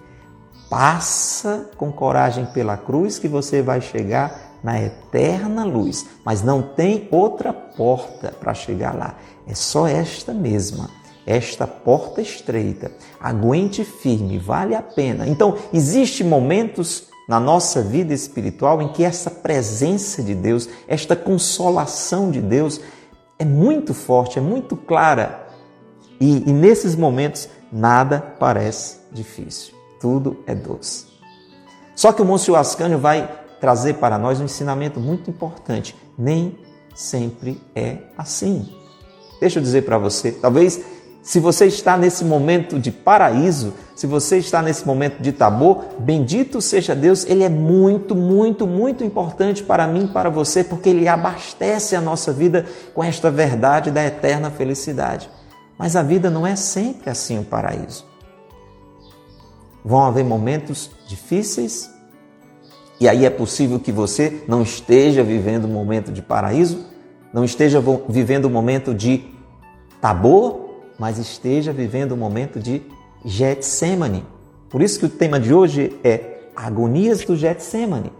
passa 0.68 1.70
com 1.76 1.90
coragem 1.90 2.46
pela 2.46 2.76
cruz 2.76 3.18
que 3.18 3.28
você 3.28 3.62
vai 3.62 3.80
chegar 3.80 4.58
na 4.62 4.80
eterna 4.80 5.64
luz, 5.64 6.06
mas 6.24 6.42
não 6.42 6.60
tem 6.60 7.08
outra 7.10 7.52
porta 7.52 8.32
para 8.40 8.52
chegar 8.54 8.94
lá, 8.94 9.14
é 9.46 9.54
só 9.54 9.86
esta 9.86 10.32
mesma 10.32 10.90
esta 11.28 11.66
porta 11.66 12.22
estreita. 12.22 12.90
Aguente 13.20 13.84
firme, 13.84 14.38
vale 14.38 14.74
a 14.74 14.80
pena. 14.80 15.28
Então, 15.28 15.58
existem 15.74 16.26
momentos 16.26 17.08
na 17.28 17.38
nossa 17.38 17.82
vida 17.82 18.14
espiritual 18.14 18.80
em 18.80 18.88
que 18.88 19.04
essa 19.04 19.30
presença 19.30 20.22
de 20.22 20.34
Deus, 20.34 20.66
esta 20.88 21.14
consolação 21.14 22.30
de 22.30 22.40
Deus 22.40 22.80
é 23.38 23.44
muito 23.44 23.92
forte, 23.92 24.38
é 24.38 24.42
muito 24.42 24.74
clara. 24.74 25.46
E, 26.18 26.48
e 26.48 26.52
nesses 26.52 26.96
momentos 26.96 27.46
nada 27.70 28.34
parece 28.40 28.96
difícil, 29.12 29.74
tudo 30.00 30.38
é 30.46 30.54
doce. 30.54 31.06
Só 31.94 32.12
que 32.12 32.22
o 32.22 32.24
Monsenhor 32.24 32.60
Ascânio 32.60 32.98
vai 32.98 33.28
trazer 33.60 33.94
para 33.94 34.18
nós 34.18 34.40
um 34.40 34.44
ensinamento 34.44 35.00
muito 35.00 35.30
importante. 35.30 35.96
Nem 36.16 36.56
sempre 36.94 37.60
é 37.74 37.98
assim. 38.16 38.72
Deixa 39.40 39.58
eu 39.58 39.62
dizer 39.62 39.82
para 39.82 39.98
você, 39.98 40.32
talvez 40.32 40.80
se 41.22 41.40
você 41.40 41.66
está 41.66 41.94
nesse 41.96 42.24
momento 42.24 42.78
de 42.78 42.90
paraíso, 42.90 43.74
se 43.94 44.06
você 44.06 44.38
está 44.38 44.62
nesse 44.62 44.86
momento 44.86 45.20
de 45.20 45.30
tabor, 45.30 45.84
bendito 45.98 46.58
seja 46.60 46.94
Deus, 46.94 47.26
Ele 47.26 47.44
é 47.44 47.50
muito, 47.50 48.14
muito, 48.14 48.66
muito 48.66 49.04
importante 49.04 49.62
para 49.62 49.86
mim 49.86 50.06
para 50.06 50.30
você, 50.30 50.64
porque 50.64 50.88
Ele 50.88 51.06
abastece 51.06 51.94
a 51.94 52.00
nossa 52.00 52.32
vida 52.32 52.64
com 52.94 53.04
esta 53.04 53.30
verdade 53.30 53.90
da 53.90 54.02
eterna 54.02 54.50
felicidade. 54.50 55.28
Mas 55.76 55.96
a 55.96 56.02
vida 56.02 56.30
não 56.30 56.46
é 56.46 56.56
sempre 56.56 57.10
assim 57.10 57.36
o 57.36 57.42
um 57.42 57.44
paraíso. 57.44 58.07
Vão 59.84 60.04
haver 60.04 60.24
momentos 60.24 60.90
difíceis, 61.06 61.90
e 63.00 63.08
aí 63.08 63.24
é 63.24 63.30
possível 63.30 63.78
que 63.78 63.92
você 63.92 64.42
não 64.48 64.62
esteja 64.62 65.22
vivendo 65.22 65.66
um 65.66 65.72
momento 65.72 66.10
de 66.10 66.20
paraíso, 66.20 66.86
não 67.32 67.44
esteja 67.44 67.82
vivendo 68.08 68.46
um 68.46 68.50
momento 68.50 68.92
de 68.92 69.24
Tabor, 70.00 70.68
mas 70.98 71.18
esteja 71.18 71.72
vivendo 71.72 72.12
um 72.12 72.16
momento 72.16 72.58
de 72.58 72.82
Getsemane. 73.24 74.24
Por 74.68 74.82
isso 74.82 74.98
que 74.98 75.06
o 75.06 75.08
tema 75.08 75.38
de 75.38 75.54
hoje 75.54 75.98
é 76.02 76.40
Agonias 76.56 77.24
do 77.24 77.36
Getsemane. 77.36 78.12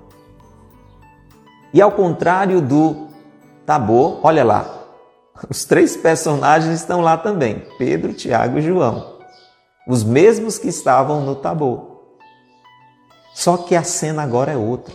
E 1.75 1.83
ao 1.83 1.93
contrário 1.93 2.61
do 2.61 3.09
Tabor, 3.67 4.21
olha 4.23 4.45
lá, 4.45 4.79
os 5.51 5.65
três 5.65 5.97
personagens 5.97 6.75
estão 6.75 7.01
lá 7.01 7.17
também: 7.17 7.65
Pedro, 7.79 8.13
Tiago 8.13 8.59
e 8.59 8.63
João. 8.63 9.18
Os 9.89 10.05
mesmos 10.05 10.59
que 10.59 10.69
estavam 10.69 11.23
no 11.23 11.35
Tabor. 11.35 12.03
Só 13.35 13.57
que 13.57 13.75
a 13.75 13.83
cena 13.83 14.23
agora 14.23 14.53
é 14.53 14.57
outra. 14.57 14.95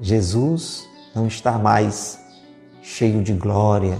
Jesus 0.00 0.88
não 1.14 1.28
está 1.28 1.52
mais 1.52 2.18
cheio 2.82 3.22
de 3.22 3.32
glória, 3.32 3.96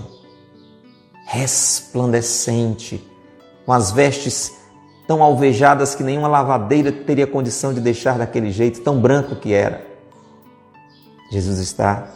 resplandecente, 1.27 3.09
com 3.65 3.73
as 3.73 3.93
vestes 3.93 4.59
tão 5.07 5.23
alvejadas 5.23 5.95
que 5.95 6.03
nenhuma 6.03 6.27
lavadeira 6.27 6.91
teria 6.91 7.27
condição 7.27 7.73
de 7.73 7.81
deixar 7.81 8.19
daquele 8.19 8.51
jeito, 8.51 8.81
tão 8.81 9.01
branco 9.01 9.37
que 9.37 9.53
era. 9.53 9.87
Jesus 11.31 11.59
está 11.59 12.09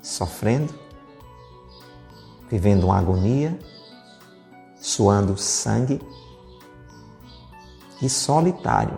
sofrendo, 0.00 0.72
vivendo 2.48 2.84
uma 2.84 2.98
agonia, 2.98 3.58
suando 4.80 5.36
sangue 5.36 6.00
e 8.00 8.08
solitário. 8.08 8.96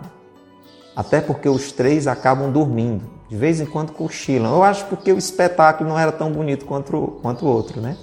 Até 0.95 1.19
porque 1.19 1.49
os 1.49 1.71
três 1.71 2.07
acabam 2.07 2.51
dormindo, 2.51 3.09
de 3.27 3.35
vez 3.35 3.59
em 3.59 3.65
quando 3.65 3.91
cochilam. 3.91 4.53
Eu 4.53 4.63
acho 4.63 4.85
porque 4.85 5.11
o 5.11 5.17
espetáculo 5.17 5.89
não 5.89 5.97
era 5.97 6.11
tão 6.11 6.31
bonito 6.31 6.65
quanto, 6.65 7.19
quanto 7.21 7.45
o 7.45 7.49
outro, 7.49 7.81
né? 7.81 7.97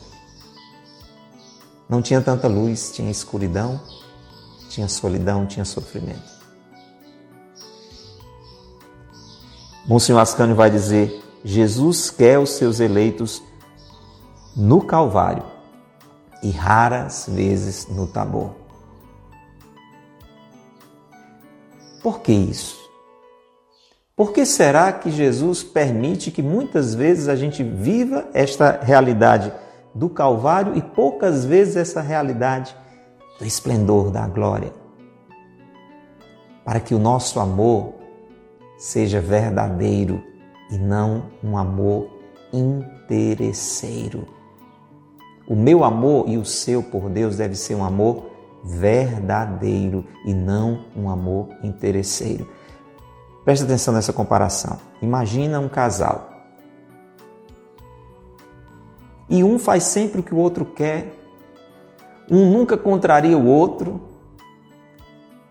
Não 1.88 2.02
tinha 2.02 2.21
tanta 2.21 2.49
luz, 2.49 2.92
tinha 2.92 3.11
escuridão, 3.11 3.80
tinha 4.69 4.88
solidão, 4.88 5.47
tinha 5.47 5.64
sofrimento. 5.64 6.40
Monsenhor 9.87 10.21
Ascânio 10.21 10.54
vai 10.54 10.71
dizer: 10.71 11.21
Jesus 11.45 12.11
quer 12.11 12.38
os 12.38 12.50
seus 12.50 12.78
eleitos 12.78 13.42
no 14.57 14.83
Calvário 14.83 15.45
e 16.42 16.50
raras 16.50 17.26
vezes 17.28 17.88
no 17.88 18.07
Tabor. 18.07 18.59
Por 22.02 22.21
que 22.21 22.33
isso? 22.33 22.80
Por 24.16 24.33
que 24.33 24.45
será 24.45 24.92
que 24.92 25.11
Jesus 25.11 25.62
permite 25.62 26.30
que 26.30 26.42
muitas 26.42 26.95
vezes 26.95 27.28
a 27.28 27.35
gente 27.35 27.62
viva 27.62 28.28
esta 28.35 28.78
realidade 28.83 29.52
do 29.95 30.09
Calvário 30.09 30.76
e 30.76 30.83
poucas 30.83 31.45
vezes 31.45 31.76
essa 31.76 32.00
realidade 32.00 32.76
do 33.38 33.47
esplendor 33.47 34.11
da 34.11 34.26
glória? 34.26 34.73
Para 36.64 36.80
que 36.80 36.95
o 36.95 36.99
nosso 36.99 37.40
amor 37.40 37.95
seja 38.78 39.21
verdadeiro 39.21 40.23
e 40.71 40.78
não 40.78 41.25
um 41.42 41.57
amor 41.57 42.11
interesseiro. 42.52 44.26
O 45.49 45.57
meu 45.57 45.83
amor 45.83 46.28
e 46.28 46.37
o 46.37 46.45
seu 46.45 46.83
por 46.83 47.09
Deus 47.09 47.37
deve 47.37 47.57
ser 47.57 47.75
um 47.75 47.85
amor 47.85 48.29
verdadeiro 48.62 50.04
e 50.24 50.34
não 50.34 50.84
um 50.96 51.08
amor 51.08 51.48
interesseiro. 51.62 52.48
Preste 53.44 53.64
atenção 53.64 53.94
nessa 53.94 54.12
comparação. 54.12 54.78
Imagina 55.00 55.58
um 55.58 55.68
casal. 55.68 56.30
E 59.28 59.42
um 59.42 59.58
faz 59.58 59.84
sempre 59.84 60.20
o 60.20 60.23
que 60.23 60.34
o 60.34 60.38
outro 60.38 60.64
quer. 60.64 61.14
Um 62.30 62.50
nunca 62.50 62.76
contraria 62.76 63.36
o 63.38 63.46
outro. 63.46 64.00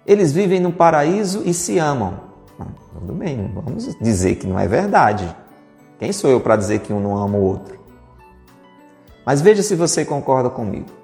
Eles 0.06 0.32
vivem 0.32 0.60
no 0.60 0.72
paraíso 0.72 1.44
e 1.46 1.54
se 1.54 1.78
amam. 1.80 2.30
Tudo 2.94 3.14
bem, 3.14 3.50
vamos 3.54 3.96
dizer 3.96 4.36
que 4.36 4.46
não 4.46 4.60
é 4.60 4.68
verdade. 4.68 5.34
Quem 5.98 6.12
sou 6.12 6.30
eu 6.30 6.40
para 6.40 6.56
dizer 6.56 6.80
que 6.80 6.94
um 6.94 7.00
não 7.00 7.18
ama 7.18 7.38
o 7.38 7.42
outro? 7.42 7.80
Mas 9.26 9.42
veja 9.42 9.62
se 9.62 9.76
você 9.76 10.04
concorda 10.04 10.50
comigo. 10.50 10.99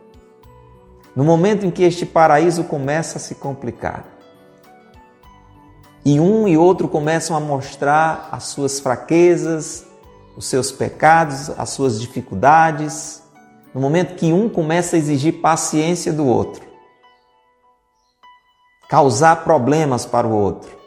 No 1.15 1.23
momento 1.23 1.65
em 1.65 1.71
que 1.71 1.83
este 1.83 2.05
paraíso 2.05 2.65
começa 2.65 3.17
a 3.17 3.21
se 3.21 3.35
complicar, 3.35 4.05
e 6.03 6.19
um 6.19 6.47
e 6.47 6.55
outro 6.55 6.87
começam 6.87 7.35
a 7.35 7.39
mostrar 7.39 8.29
as 8.31 8.43
suas 8.43 8.79
fraquezas, 8.79 9.87
os 10.37 10.45
seus 10.45 10.71
pecados, 10.71 11.49
as 11.57 11.69
suas 11.69 11.99
dificuldades, 11.99 13.23
no 13.73 13.81
momento 13.81 14.15
que 14.15 14.31
um 14.31 14.47
começa 14.47 14.95
a 14.95 14.99
exigir 14.99 15.41
paciência 15.41 16.13
do 16.13 16.27
outro, 16.27 16.63
causar 18.87 19.43
problemas 19.43 20.05
para 20.05 20.27
o 20.27 20.31
outro, 20.31 20.77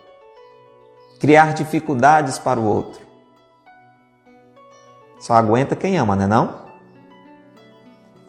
criar 1.18 1.52
dificuldades 1.52 2.38
para 2.38 2.60
o 2.60 2.64
outro. 2.64 3.00
Só 5.18 5.34
aguenta 5.34 5.74
quem 5.74 5.98
ama, 5.98 6.14
não 6.14 6.24
é 6.24 6.26
não? 6.28 6.68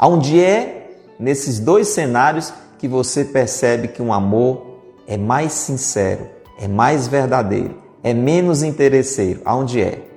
Onde 0.02 0.44
é 0.44 0.79
nesses 1.20 1.60
dois 1.60 1.90
cenários 1.90 2.54
que 2.78 2.88
você 2.88 3.26
percebe 3.26 3.90
que 3.90 4.02
um 4.02 4.14
amor 4.14 4.80
é 5.06 5.18
mais 5.18 5.52
sincero, 5.52 6.30
é 6.58 6.68
mais 6.68 7.08
verdadeiro, 7.08 7.78
é 8.02 8.14
menos 8.14 8.64
interesseiro? 8.64 9.42
Aonde 9.44 9.82
é? 9.82 10.08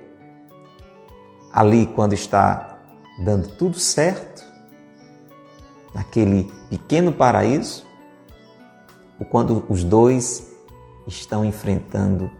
Ali 1.53 1.87
quando 1.87 2.13
está 2.13 2.79
dando 3.19 3.49
tudo 3.49 3.79
certo, 3.79 4.45
naquele 5.93 6.51
pequeno 6.71 7.13
paraíso, 7.13 7.85
ou 9.19 9.27
quando 9.27 9.65
os 9.69 9.85
dois 9.85 10.51
estão 11.07 11.45
enfrentando 11.45 12.31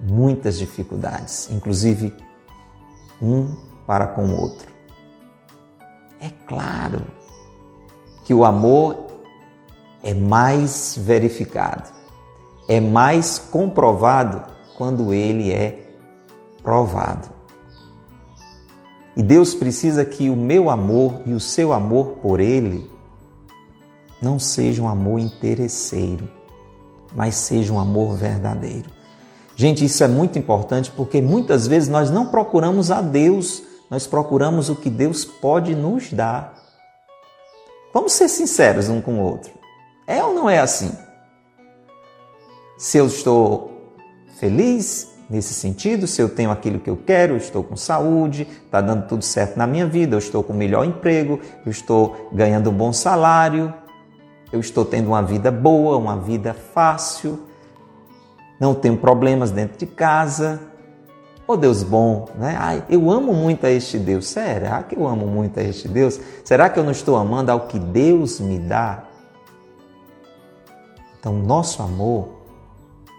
muitas 0.00 0.58
dificuldades, 0.58 1.48
inclusive 1.50 2.12
um 3.20 3.54
para 3.86 4.08
com 4.08 4.26
o 4.26 4.40
outro. 4.40 4.70
É 6.20 6.30
claro 6.46 7.02
que 8.24 8.34
o 8.34 8.44
amor 8.44 9.06
é 10.02 10.14
mais 10.14 10.96
verificado, 10.98 11.88
é 12.68 12.80
mais 12.80 13.38
comprovado 13.38 14.42
quando 14.76 15.12
ele 15.12 15.52
é 15.52 15.90
provado. 16.62 17.28
E 19.16 19.22
Deus 19.22 19.54
precisa 19.54 20.04
que 20.04 20.30
o 20.30 20.36
meu 20.36 20.70
amor 20.70 21.20
e 21.26 21.34
o 21.34 21.40
seu 21.40 21.72
amor 21.72 22.18
por 22.22 22.40
Ele 22.40 22.90
não 24.22 24.38
seja 24.38 24.82
um 24.82 24.88
amor 24.88 25.18
interesseiro, 25.18 26.26
mas 27.14 27.34
seja 27.34 27.74
um 27.74 27.78
amor 27.78 28.16
verdadeiro. 28.16 28.88
Gente, 29.54 29.84
isso 29.84 30.02
é 30.02 30.08
muito 30.08 30.38
importante 30.38 30.90
porque 30.90 31.20
muitas 31.20 31.66
vezes 31.66 31.90
nós 31.90 32.10
não 32.10 32.26
procuramos 32.26 32.90
a 32.90 33.02
Deus 33.02 33.62
nós 33.92 34.06
procuramos 34.06 34.70
o 34.70 34.74
que 34.74 34.88
Deus 34.88 35.22
pode 35.22 35.74
nos 35.74 36.10
dar. 36.10 36.61
Vamos 37.92 38.12
ser 38.12 38.28
sinceros 38.28 38.88
um 38.88 39.00
com 39.00 39.14
o 39.14 39.22
outro. 39.22 39.52
É 40.06 40.22
ou 40.24 40.34
não 40.34 40.48
é 40.48 40.58
assim? 40.58 40.92
Se 42.78 42.98
eu 42.98 43.06
estou 43.06 43.96
feliz 44.38 45.12
nesse 45.28 45.54
sentido, 45.54 46.06
se 46.06 46.20
eu 46.20 46.28
tenho 46.28 46.50
aquilo 46.50 46.80
que 46.80 46.90
eu 46.90 46.96
quero, 46.96 47.36
estou 47.36 47.62
com 47.62 47.76
saúde, 47.76 48.46
está 48.64 48.80
dando 48.80 49.06
tudo 49.06 49.22
certo 49.22 49.56
na 49.56 49.66
minha 49.66 49.86
vida, 49.86 50.14
eu 50.14 50.18
estou 50.18 50.42
com 50.42 50.52
o 50.52 50.56
melhor 50.56 50.84
emprego, 50.84 51.40
eu 51.64 51.70
estou 51.70 52.28
ganhando 52.32 52.70
um 52.70 52.72
bom 52.72 52.92
salário, 52.92 53.72
eu 54.52 54.60
estou 54.60 54.84
tendo 54.84 55.08
uma 55.08 55.22
vida 55.22 55.50
boa, 55.50 55.96
uma 55.96 56.18
vida 56.18 56.54
fácil, 56.54 57.46
não 58.58 58.74
tenho 58.74 58.96
problemas 58.96 59.50
dentro 59.50 59.78
de 59.78 59.86
casa, 59.86 60.60
Oh 61.52 61.56
Deus 61.58 61.82
bom, 61.82 62.30
né? 62.38 62.56
Ai, 62.58 62.82
eu 62.88 63.10
amo 63.10 63.34
muito 63.34 63.66
a 63.66 63.70
este 63.70 63.98
Deus. 63.98 64.26
Será 64.26 64.82
que 64.82 64.96
eu 64.96 65.06
amo 65.06 65.26
muito 65.26 65.60
a 65.60 65.62
este 65.62 65.86
Deus? 65.86 66.18
Será 66.42 66.70
que 66.70 66.78
eu 66.78 66.82
não 66.82 66.92
estou 66.92 67.14
amando 67.14 67.52
ao 67.52 67.66
que 67.66 67.78
Deus 67.78 68.40
me 68.40 68.58
dá? 68.58 69.04
Então, 71.20 71.34
nosso 71.34 71.82
amor, 71.82 72.30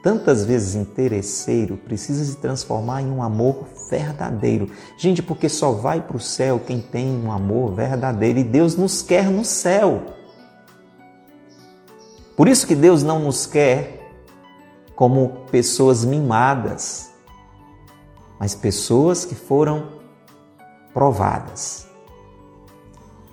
tantas 0.01 0.45
vezes 0.45 0.73
interesseiro, 0.73 1.77
precisa 1.77 2.25
se 2.25 2.37
transformar 2.37 3.03
em 3.03 3.11
um 3.11 3.21
amor 3.21 3.65
verdadeiro. 3.87 4.67
Gente, 4.97 5.21
porque 5.21 5.47
só 5.47 5.71
vai 5.71 6.01
para 6.01 6.17
o 6.17 6.19
céu 6.19 6.59
quem 6.65 6.81
tem 6.81 7.15
um 7.23 7.31
amor 7.31 7.75
verdadeiro 7.75 8.39
e 8.39 8.43
Deus 8.43 8.75
nos 8.75 9.03
quer 9.03 9.29
no 9.29 9.45
céu. 9.45 10.01
Por 12.35 12.47
isso 12.47 12.65
que 12.65 12.73
Deus 12.73 13.03
não 13.03 13.19
nos 13.19 13.45
quer 13.45 14.11
como 14.95 15.45
pessoas 15.51 16.03
mimadas 16.03 17.12
mas 18.39 18.55
pessoas 18.55 19.25
que 19.25 19.35
foram 19.35 19.87
provadas. 20.93 21.87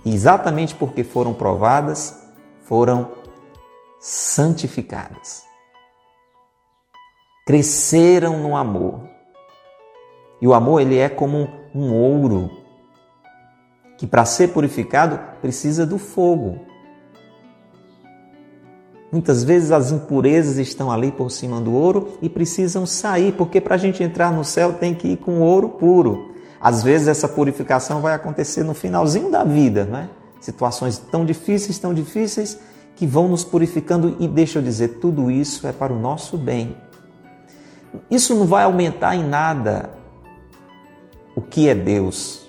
E 0.04 0.14
exatamente 0.14 0.74
porque 0.74 1.04
foram 1.04 1.34
provadas, 1.34 2.16
foram 2.62 3.12
santificadas. 3.98 5.44
cresceram 7.44 8.38
no 8.38 8.56
amor. 8.56 9.00
E 10.40 10.46
o 10.46 10.54
amor 10.54 10.80
ele 10.80 10.96
é 10.96 11.08
como 11.08 11.48
um 11.74 11.92
ouro 11.92 12.50
que 13.98 14.06
para 14.06 14.24
ser 14.24 14.52
purificado 14.52 15.18
precisa 15.40 15.84
do 15.84 15.98
fogo. 15.98 16.64
Muitas 19.12 19.42
vezes 19.42 19.72
as 19.72 19.90
impurezas 19.90 20.56
estão 20.56 20.90
ali 20.90 21.10
por 21.10 21.30
cima 21.30 21.60
do 21.60 21.72
ouro 21.72 22.10
e 22.22 22.28
precisam 22.28 22.86
sair, 22.86 23.32
porque 23.32 23.60
para 23.60 23.74
a 23.74 23.78
gente 23.78 24.02
entrar 24.02 24.32
no 24.32 24.44
céu 24.44 24.74
tem 24.74 24.94
que 24.94 25.08
ir 25.08 25.16
com 25.16 25.40
ouro 25.40 25.68
puro. 25.68 26.30
Às 26.60 26.82
vezes 26.82 27.08
essa 27.08 27.26
purificação 27.26 28.00
vai 28.00 28.14
acontecer 28.14 28.62
no 28.62 28.74
finalzinho 28.74 29.30
da 29.30 29.42
vida, 29.42 29.84
né? 29.84 30.08
Situações 30.40 30.98
tão 30.98 31.24
difíceis, 31.24 31.78
tão 31.78 31.92
difíceis, 31.92 32.58
que 32.94 33.06
vão 33.06 33.28
nos 33.28 33.42
purificando 33.42 34.16
e 34.20 34.28
deixa 34.28 34.58
eu 34.58 34.62
dizer, 34.62 34.98
tudo 35.00 35.30
isso 35.30 35.66
é 35.66 35.72
para 35.72 35.92
o 35.92 35.98
nosso 35.98 36.36
bem. 36.36 36.76
Isso 38.10 38.34
não 38.34 38.46
vai 38.46 38.64
aumentar 38.64 39.16
em 39.16 39.24
nada 39.24 39.90
o 41.34 41.40
que 41.40 41.68
é 41.68 41.74
Deus. 41.74 42.48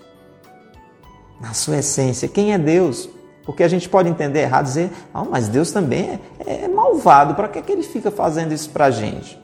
Na 1.39 1.53
sua 1.53 1.77
essência, 1.77 2.27
quem 2.27 2.53
é 2.53 2.57
Deus? 2.57 3.09
Porque 3.45 3.63
a 3.63 3.67
gente 3.67 3.89
pode 3.89 4.07
entender 4.07 4.41
errado, 4.41 4.65
dizer, 4.65 4.91
ah, 5.13 5.23
mas 5.23 5.47
Deus 5.47 5.71
também 5.71 6.19
é, 6.45 6.65
é 6.65 6.67
malvado, 6.67 7.33
para 7.33 7.47
que, 7.47 7.61
que 7.61 7.71
ele 7.71 7.83
fica 7.83 8.11
fazendo 8.11 8.53
isso 8.53 8.69
para 8.69 8.85
a 8.85 8.91
gente? 8.91 9.39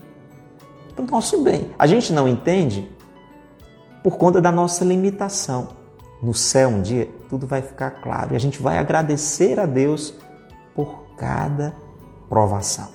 Para 0.95 1.03
o 1.03 1.07
nosso 1.07 1.41
bem. 1.41 1.71
A 1.77 1.87
gente 1.87 2.13
não 2.13 2.27
entende 2.27 2.87
por 4.03 4.17
conta 4.17 4.39
da 4.39 4.51
nossa 4.51 4.85
limitação. 4.85 5.69
No 6.21 6.33
céu, 6.33 6.69
um 6.69 6.81
dia, 6.81 7.09
tudo 7.29 7.45
vai 7.45 7.61
ficar 7.61 7.91
claro 7.91 8.33
e 8.33 8.35
a 8.35 8.39
gente 8.39 8.61
vai 8.61 8.77
agradecer 8.77 9.59
a 9.59 9.65
Deus 9.65 10.13
por 10.73 11.03
cada 11.17 11.75
provação. 12.29 12.89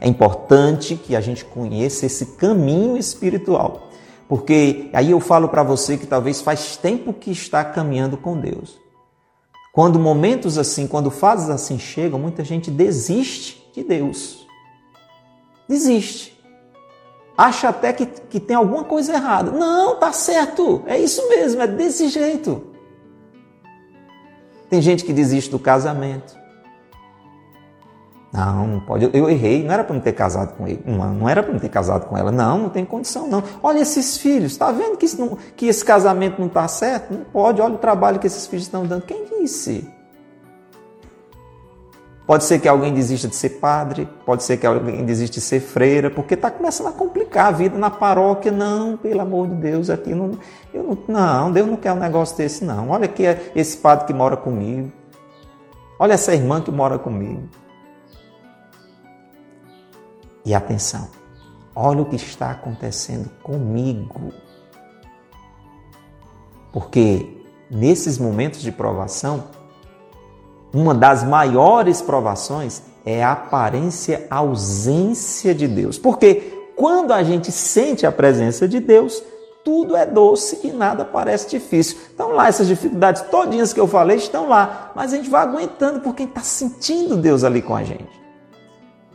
É 0.00 0.08
importante 0.08 0.96
que 0.96 1.14
a 1.14 1.20
gente 1.20 1.44
conheça 1.44 2.06
esse 2.06 2.26
caminho 2.26 2.96
espiritual, 2.96 3.88
porque 4.28 4.90
aí 4.92 5.12
eu 5.12 5.20
falo 5.20 5.48
para 5.48 5.62
você 5.62 5.96
que 5.96 6.06
talvez 6.06 6.40
faz 6.40 6.76
tempo 6.76 7.12
que 7.12 7.30
está 7.30 7.64
caminhando 7.64 8.16
com 8.16 8.36
Deus. 8.36 8.81
Quando 9.72 9.98
momentos 9.98 10.58
assim, 10.58 10.86
quando 10.86 11.10
fases 11.10 11.48
assim 11.48 11.78
chegam, 11.78 12.18
muita 12.18 12.44
gente 12.44 12.70
desiste 12.70 13.66
de 13.72 13.82
Deus. 13.82 14.46
Desiste. 15.66 16.38
Acha 17.36 17.70
até 17.70 17.94
que, 17.94 18.04
que 18.04 18.38
tem 18.38 18.54
alguma 18.54 18.84
coisa 18.84 19.14
errada. 19.14 19.50
Não, 19.50 19.98
tá 19.98 20.12
certo. 20.12 20.82
É 20.86 20.98
isso 20.98 21.26
mesmo, 21.30 21.62
é 21.62 21.66
desse 21.66 22.08
jeito. 22.08 22.66
Tem 24.68 24.82
gente 24.82 25.04
que 25.04 25.12
desiste 25.12 25.50
do 25.50 25.58
casamento. 25.58 26.41
Não, 28.32 28.66
não 28.66 28.80
pode. 28.80 29.10
Eu 29.12 29.28
errei, 29.28 29.62
não 29.62 29.74
era 29.74 29.84
para 29.84 29.94
me 29.94 30.00
ter 30.00 30.12
casado 30.12 30.56
com 30.56 30.66
ele. 30.66 30.82
Não, 30.86 31.12
não 31.12 31.28
era 31.28 31.42
para 31.42 31.52
me 31.52 31.60
ter 31.60 31.68
casado 31.68 32.06
com 32.06 32.16
ela. 32.16 32.32
Não, 32.32 32.56
não 32.56 32.68
tem 32.70 32.82
condição, 32.82 33.28
não. 33.28 33.42
Olha 33.62 33.80
esses 33.80 34.16
filhos, 34.16 34.52
está 34.52 34.72
vendo 34.72 34.96
que, 34.96 35.06
não, 35.20 35.36
que 35.54 35.66
esse 35.66 35.84
casamento 35.84 36.38
não 36.38 36.46
está 36.46 36.66
certo? 36.66 37.12
Não 37.12 37.24
pode. 37.24 37.60
Olha 37.60 37.74
o 37.74 37.78
trabalho 37.78 38.18
que 38.18 38.26
esses 38.26 38.46
filhos 38.46 38.64
estão 38.64 38.86
dando. 38.86 39.02
Quem 39.02 39.26
disse? 39.38 39.86
Pode 42.26 42.44
ser 42.44 42.60
que 42.60 42.68
alguém 42.68 42.94
desista 42.94 43.28
de 43.28 43.36
ser 43.36 43.50
padre, 43.50 44.08
pode 44.24 44.44
ser 44.44 44.56
que 44.56 44.64
alguém 44.64 45.04
desista 45.04 45.34
de 45.34 45.40
ser 45.42 45.60
freira, 45.60 46.08
porque 46.08 46.32
está 46.32 46.50
começando 46.50 46.86
a 46.86 46.92
complicar 46.92 47.48
a 47.48 47.50
vida 47.50 47.76
na 47.76 47.90
paróquia. 47.90 48.50
Não, 48.50 48.96
pelo 48.96 49.20
amor 49.20 49.48
de 49.48 49.56
Deus, 49.56 49.90
aqui 49.90 50.14
não, 50.14 50.38
eu 50.72 50.82
não, 50.82 50.98
não, 51.06 51.52
Deus 51.52 51.66
não 51.68 51.76
quer 51.76 51.92
um 51.92 51.98
negócio 51.98 52.34
desse, 52.38 52.64
não. 52.64 52.88
Olha 52.88 53.04
aqui 53.04 53.24
esse 53.54 53.76
padre 53.76 54.06
que 54.06 54.14
mora 54.14 54.38
comigo. 54.38 54.90
Olha 55.98 56.14
essa 56.14 56.34
irmã 56.34 56.62
que 56.62 56.70
mora 56.70 56.98
comigo. 56.98 57.42
E 60.44 60.54
atenção, 60.54 61.08
olha 61.74 62.02
o 62.02 62.06
que 62.06 62.16
está 62.16 62.50
acontecendo 62.50 63.30
comigo. 63.42 64.32
Porque 66.72 67.42
nesses 67.70 68.18
momentos 68.18 68.60
de 68.60 68.72
provação, 68.72 69.44
uma 70.72 70.94
das 70.94 71.22
maiores 71.22 72.00
provações 72.00 72.82
é 73.04 73.22
a 73.22 73.32
aparência 73.32 74.26
ausência 74.30 75.54
de 75.54 75.68
Deus. 75.68 75.98
Porque 75.98 76.70
quando 76.74 77.12
a 77.12 77.22
gente 77.22 77.52
sente 77.52 78.06
a 78.06 78.12
presença 78.12 78.66
de 78.66 78.80
Deus, 78.80 79.22
tudo 79.64 79.96
é 79.96 80.04
doce 80.06 80.60
e 80.64 80.72
nada 80.72 81.04
parece 81.04 81.48
difícil. 81.48 81.98
Então 82.14 82.32
lá, 82.32 82.48
essas 82.48 82.66
dificuldades 82.66 83.22
todinhas 83.22 83.72
que 83.72 83.80
eu 83.80 83.86
falei 83.86 84.16
estão 84.16 84.48
lá, 84.48 84.92
mas 84.94 85.12
a 85.12 85.16
gente 85.16 85.30
vai 85.30 85.42
aguentando 85.42 86.00
porque 86.00 86.24
está 86.24 86.40
sentindo 86.40 87.16
Deus 87.16 87.44
ali 87.44 87.62
com 87.62 87.76
a 87.76 87.84
gente. 87.84 88.21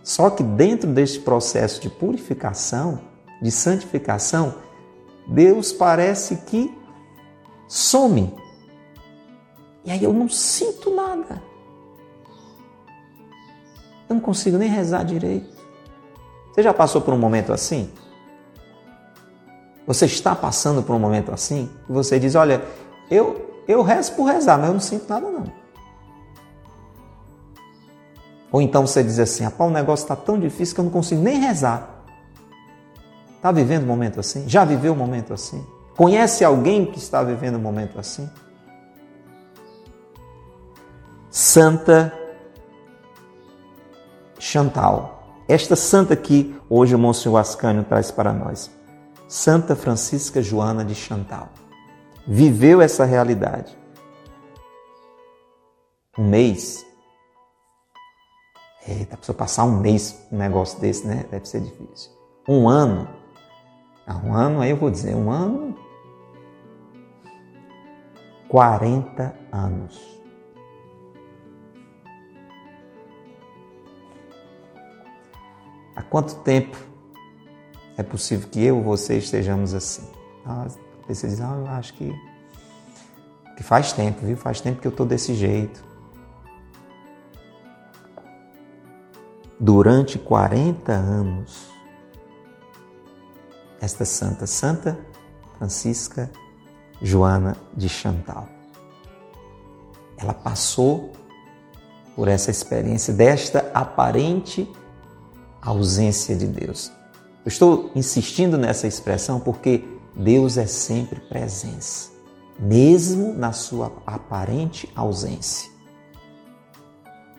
Só 0.08 0.30
que 0.30 0.42
dentro 0.42 0.90
deste 0.94 1.20
processo 1.20 1.82
de 1.82 1.90
purificação, 1.90 3.02
de 3.42 3.52
santificação, 3.52 4.56
Deus 5.28 5.74
parece 5.74 6.38
que 6.46 6.74
some. 7.68 8.34
E 9.84 9.92
aí 9.92 10.02
eu 10.02 10.14
não 10.14 10.30
sinto 10.30 10.96
nada. 10.96 11.44
Eu 14.08 14.16
não 14.16 14.22
consigo 14.22 14.58
nem 14.58 14.70
rezar 14.70 15.04
direito. 15.04 15.54
Você 16.54 16.64
já 16.64 16.74
passou 16.74 17.02
por 17.02 17.14
um 17.14 17.20
momento 17.20 17.52
assim? 17.52 17.92
Você 19.86 20.06
está 20.06 20.34
passando 20.34 20.82
por 20.82 20.96
um 20.96 21.00
momento 21.00 21.34
assim? 21.34 21.70
E 21.90 21.92
você 21.92 22.18
diz: 22.18 22.34
Olha, 22.34 22.64
eu, 23.12 23.62
eu 23.68 23.82
rezo 23.82 24.14
por 24.14 24.24
rezar, 24.24 24.58
mas 24.58 24.68
eu 24.68 24.74
não 24.74 24.80
sinto 24.80 25.10
nada 25.10 25.30
não. 25.30 25.67
Ou 28.52 28.62
então 28.62 28.86
você 28.86 29.04
diz 29.04 29.20
assim: 29.20 29.44
rapaz, 29.44 29.70
o 29.70 29.74
negócio 29.74 30.04
está 30.04 30.16
tão 30.16 30.40
difícil 30.40 30.76
que 30.76 30.82
eu 30.82 30.86
não 30.86 30.92
consigo 30.92 31.22
nem 31.22 31.40
rezar. 31.40 32.06
Está 33.36 33.52
vivendo 33.52 33.84
um 33.84 33.88
momento 33.88 34.20
assim? 34.20 34.48
Já 34.48 34.66
viveu 34.66 34.94
um 34.94 34.96
momento 34.96 35.34
assim? 35.34 35.66
Conhece 35.96 36.44
alguém 36.44 36.86
que 36.86 36.98
está 36.98 37.24
vivendo 37.24 37.56
um 37.56 37.62
momento 37.62 38.00
assim? 38.00 38.30
Santa 41.30 42.14
Chantal. 44.40 45.44
Esta 45.48 45.76
santa 45.76 46.16
que 46.16 46.56
hoje 46.70 46.96
o 46.96 47.00
Monsenhor 47.00 47.40
Ascânio 47.40 47.84
traz 47.84 48.12
para 48.12 48.34
nós. 48.34 48.72
Santa 49.28 49.76
Francisca 49.76 50.42
Joana 50.42 50.84
de 50.84 50.96
Chantal. 50.96 51.50
Viveu 52.26 52.82
essa 52.82 53.06
realidade. 53.06 53.78
Um 56.18 56.28
mês 56.28 56.87
A 59.12 59.18
pessoa 59.18 59.38
passar 59.38 59.66
um 59.66 59.80
mês 59.80 60.26
um 60.32 60.38
negócio 60.38 60.80
desse, 60.80 61.06
né? 61.06 61.26
Deve 61.30 61.48
ser 61.48 61.62
difícil. 61.62 62.12
Um 62.48 62.70
ano. 62.70 63.08
Ah, 64.06 64.18
um 64.24 64.34
ano, 64.34 64.62
aí 64.62 64.70
eu 64.70 64.78
vou 64.78 64.90
dizer, 64.90 65.14
um 65.14 65.30
ano. 65.30 65.78
40 68.48 69.36
anos. 69.52 70.18
Há 75.94 76.02
quanto 76.04 76.36
tempo 76.36 76.78
é 77.98 78.04
possível 78.04 78.48
que 78.50 78.64
eu 78.64 78.78
ou 78.78 78.84
você 78.84 79.18
estejamos 79.18 79.74
assim? 79.74 80.08
Ah, 80.46 80.68
você 81.08 81.28
diz, 81.28 81.42
ah, 81.42 81.56
eu 81.58 81.68
acho 81.68 81.94
que, 81.96 82.14
que 83.58 83.64
faz 83.64 83.92
tempo, 83.92 84.26
viu? 84.26 84.38
Faz 84.38 84.62
tempo 84.62 84.80
que 84.80 84.88
eu 84.88 84.92
estou 84.92 85.06
desse 85.06 85.34
jeito. 85.34 85.87
Durante 89.60 90.20
40 90.20 90.92
anos. 90.92 91.68
Esta 93.80 94.06
santa, 94.06 94.48
Santa 94.48 95.00
Francisca 95.58 96.32
Joana 97.02 97.56
de 97.76 97.88
Chantal. 97.88 98.48
Ela 100.18 100.34
passou 100.34 101.12
por 102.16 102.28
essa 102.28 102.50
experiência 102.50 103.14
desta 103.14 103.70
aparente 103.74 104.70
ausência 105.62 106.36
de 106.36 106.48
Deus. 106.48 106.92
Eu 107.46 107.50
estou 107.50 107.92
insistindo 107.96 108.58
nessa 108.58 108.88
expressão 108.88 109.40
porque 109.40 109.88
Deus 110.16 110.58
é 110.58 110.66
sempre 110.66 111.20
presença, 111.20 112.10
mesmo 112.60 113.34
na 113.34 113.52
sua 113.52 113.94
aparente 114.06 114.92
ausência. 114.96 115.77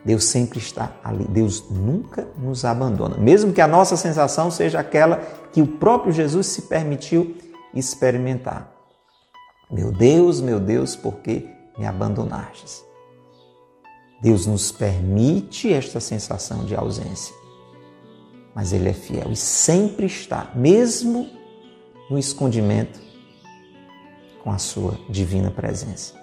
Deus 0.04 0.24
sempre 0.24 0.58
está 0.58 0.92
ali. 1.02 1.24
Deus 1.28 1.68
nunca 1.70 2.26
nos 2.38 2.64
abandona. 2.64 3.16
Mesmo 3.16 3.52
que 3.52 3.61
a 3.61 3.68
nossa 3.68 3.96
sensação 3.96 4.50
seja 4.50 4.80
aquela 4.80 5.16
que 5.52 5.61
o 5.61 5.66
próprio 5.66 6.12
Jesus 6.12 6.46
se 6.46 6.62
permitiu 6.62 7.37
experimentar. 7.74 8.72
Meu 9.70 9.92
Deus, 9.92 10.40
meu 10.40 10.58
Deus, 10.58 10.96
por 10.96 11.16
que 11.16 11.48
me 11.76 11.87
abandonastes? 11.87 12.82
Deus 14.20 14.46
nos 14.46 14.72
permite 14.72 15.72
esta 15.72 16.00
sensação 16.00 16.64
de 16.64 16.74
ausência. 16.74 17.34
Mas 18.54 18.72
Ele 18.72 18.88
é 18.88 18.92
fiel 18.92 19.30
e 19.30 19.37
sempre 19.37 20.06
está, 20.06 20.50
mesmo 20.54 21.28
no 22.11 22.18
escondimento, 22.18 22.98
com 24.42 24.50
a 24.50 24.58
sua 24.58 24.98
divina 25.08 25.50
presença. 25.50 26.14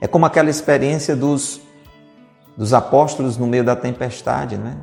É 0.00 0.08
como 0.08 0.24
aquela 0.24 0.48
experiência 0.48 1.14
dos 1.14 1.60
dos 2.60 2.74
apóstolos 2.74 3.38
no 3.38 3.46
meio 3.46 3.64
da 3.64 3.74
tempestade, 3.74 4.58
né? 4.58 4.76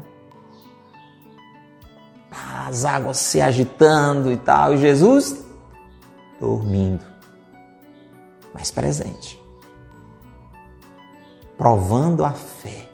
As 2.67 2.83
águas 2.83 3.17
se 3.17 3.39
agitando 3.39 4.31
e 4.31 4.37
tal, 4.37 4.73
e 4.73 4.77
Jesus 4.77 5.45
dormindo, 6.39 7.05
mas 8.51 8.71
presente, 8.71 9.39
provando 11.55 12.25
a 12.25 12.31
fé. 12.31 12.89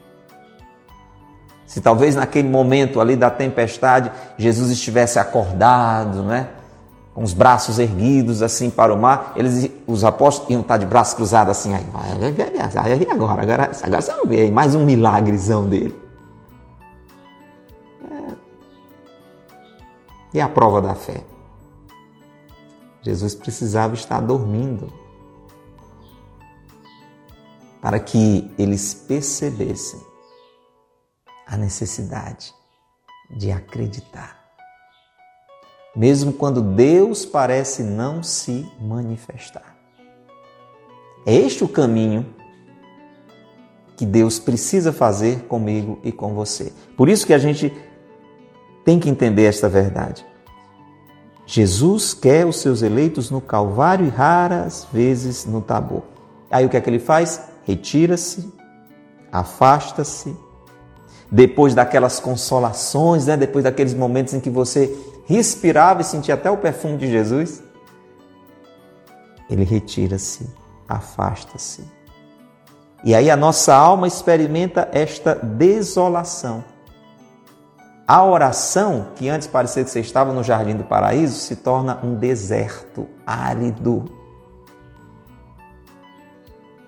Se 1.64 1.80
talvez 1.80 2.14
naquele 2.14 2.50
momento 2.50 3.00
ali 3.00 3.16
da 3.16 3.30
tempestade 3.30 4.12
Jesus 4.36 4.70
estivesse 4.70 5.18
acordado, 5.18 6.22
né? 6.22 6.50
Com 7.14 7.22
os 7.22 7.32
braços 7.32 7.78
erguidos 7.78 8.42
assim 8.42 8.68
para 8.68 8.92
o 8.92 9.00
mar, 9.00 9.32
eles, 9.36 9.70
os 9.86 10.02
apóstolos 10.02 10.50
iam 10.50 10.62
estar 10.62 10.76
de 10.76 10.84
braços 10.84 11.14
cruzados 11.14 11.56
assim, 11.56 11.72
aí, 11.72 11.86
aí 12.76 13.08
agora, 13.08 13.42
agora, 13.42 13.70
agora 13.82 14.02
você 14.02 14.12
não 14.12 14.26
vê 14.26 14.40
aí, 14.40 14.50
mais 14.50 14.74
um 14.74 14.84
milagrezão 14.84 15.68
dele. 15.68 15.96
É. 18.10 18.34
E 20.34 20.40
a 20.40 20.48
prova 20.48 20.82
da 20.82 20.96
fé? 20.96 21.22
Jesus 23.00 23.34
precisava 23.36 23.94
estar 23.94 24.20
dormindo 24.20 24.92
para 27.80 28.00
que 28.00 28.52
eles 28.58 28.92
percebessem 28.92 30.00
a 31.46 31.56
necessidade 31.56 32.52
de 33.30 33.52
acreditar 33.52 34.43
mesmo 35.94 36.32
quando 36.32 36.60
Deus 36.60 37.24
parece 37.24 37.82
não 37.82 38.22
se 38.22 38.66
manifestar. 38.80 39.76
É 41.26 41.34
este 41.34 41.64
o 41.64 41.68
caminho 41.68 42.26
que 43.96 44.04
Deus 44.04 44.38
precisa 44.38 44.92
fazer 44.92 45.44
comigo 45.44 45.98
e 46.02 46.10
com 46.10 46.34
você. 46.34 46.72
Por 46.96 47.08
isso 47.08 47.26
que 47.26 47.32
a 47.32 47.38
gente 47.38 47.72
tem 48.84 48.98
que 48.98 49.08
entender 49.08 49.44
esta 49.44 49.68
verdade. 49.68 50.26
Jesus 51.46 52.12
quer 52.12 52.46
os 52.46 52.56
seus 52.56 52.82
eleitos 52.82 53.30
no 53.30 53.40
Calvário 53.40 54.06
e 54.06 54.08
raras 54.08 54.86
vezes 54.92 55.44
no 55.44 55.60
Tabor. 55.60 56.02
Aí 56.50 56.64
o 56.66 56.68
que 56.68 56.76
é 56.76 56.80
que 56.80 56.90
ele 56.90 56.98
faz? 56.98 57.40
Retira-se, 57.64 58.52
afasta-se. 59.30 60.36
Depois 61.30 61.74
daquelas 61.74 62.20
consolações, 62.20 63.26
né? 63.26 63.36
depois 63.36 63.64
daqueles 63.64 63.94
momentos 63.94 64.34
em 64.34 64.40
que 64.40 64.50
você 64.50 64.96
respirava 65.26 66.00
e 66.00 66.04
sentia 66.04 66.34
até 66.34 66.50
o 66.50 66.56
perfume 66.56 66.96
de 66.96 67.10
Jesus, 67.10 67.62
ele 69.48 69.64
retira-se, 69.64 70.48
afasta-se. 70.88 71.84
E 73.04 73.14
aí 73.14 73.30
a 73.30 73.36
nossa 73.36 73.74
alma 73.74 74.06
experimenta 74.06 74.88
esta 74.92 75.34
desolação. 75.34 76.64
A 78.06 78.22
oração, 78.22 79.08
que 79.16 79.28
antes 79.28 79.46
parecia 79.46 79.84
que 79.84 79.90
você 79.90 80.00
estava 80.00 80.32
no 80.32 80.42
jardim 80.42 80.76
do 80.76 80.84
paraíso, 80.84 81.38
se 81.38 81.56
torna 81.56 81.98
um 82.02 82.14
deserto 82.14 83.08
árido. 83.26 84.04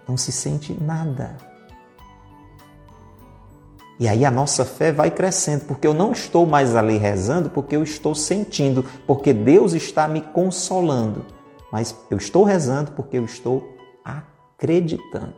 Não 0.07 0.17
se 0.17 0.31
sente 0.31 0.77
nada. 0.79 1.37
E 3.99 4.07
aí 4.07 4.25
a 4.25 4.31
nossa 4.31 4.65
fé 4.65 4.93
vai 4.93 5.11
crescendo, 5.11 5.65
porque 5.65 5.87
eu 5.87 5.95
não 5.95 6.13
estou 6.13 6.47
mais 6.47 6.77
ali 6.77 6.99
rezando, 6.99 7.49
porque 7.49 7.75
eu 7.75 7.83
estou 7.83 8.15
sentindo, 8.15 8.85
porque 9.07 9.33
Deus 9.33 9.73
está 9.73 10.07
me 10.07 10.21
consolando. 10.21 11.25
Mas 11.73 11.97
eu 12.11 12.19
estou 12.19 12.45
rezando 12.45 12.93
porque 12.93 13.17
eu 13.17 13.25
estou 13.25 13.77
acreditando. 14.05 15.35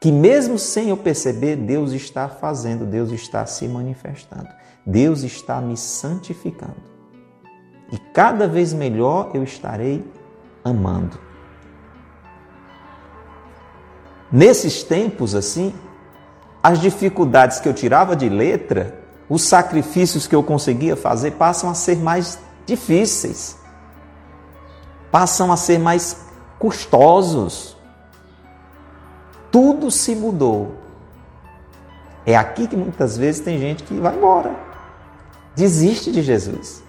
Que 0.00 0.10
mesmo 0.10 0.58
sem 0.58 0.88
eu 0.88 0.96
perceber, 0.96 1.54
Deus 1.54 1.92
está 1.92 2.28
fazendo, 2.28 2.84
Deus 2.84 3.12
está 3.12 3.46
se 3.46 3.68
manifestando, 3.68 4.48
Deus 4.84 5.22
está 5.22 5.60
me 5.60 5.76
santificando. 5.76 6.92
E 7.92 7.98
cada 8.12 8.48
vez 8.48 8.72
melhor 8.72 9.30
eu 9.34 9.44
estarei 9.44 10.02
amando. 10.64 11.20
Nesses 14.32 14.82
tempos 14.82 15.34
assim, 15.34 15.74
as 16.62 16.78
dificuldades 16.78 17.58
que 17.58 17.68
eu 17.68 17.74
tirava 17.74 18.14
de 18.14 18.28
letra, 18.28 18.98
os 19.28 19.42
sacrifícios 19.42 20.26
que 20.26 20.34
eu 20.34 20.42
conseguia 20.42 20.94
fazer 20.94 21.32
passam 21.32 21.68
a 21.68 21.74
ser 21.74 21.96
mais 21.96 22.38
difíceis, 22.64 23.58
passam 25.10 25.50
a 25.50 25.56
ser 25.56 25.78
mais 25.78 26.24
custosos. 26.58 27.76
Tudo 29.50 29.90
se 29.90 30.14
mudou. 30.14 30.76
É 32.24 32.36
aqui 32.36 32.68
que 32.68 32.76
muitas 32.76 33.16
vezes 33.16 33.40
tem 33.40 33.58
gente 33.58 33.82
que 33.82 33.94
vai 33.94 34.14
embora, 34.14 34.54
desiste 35.56 36.12
de 36.12 36.22
Jesus. 36.22 36.82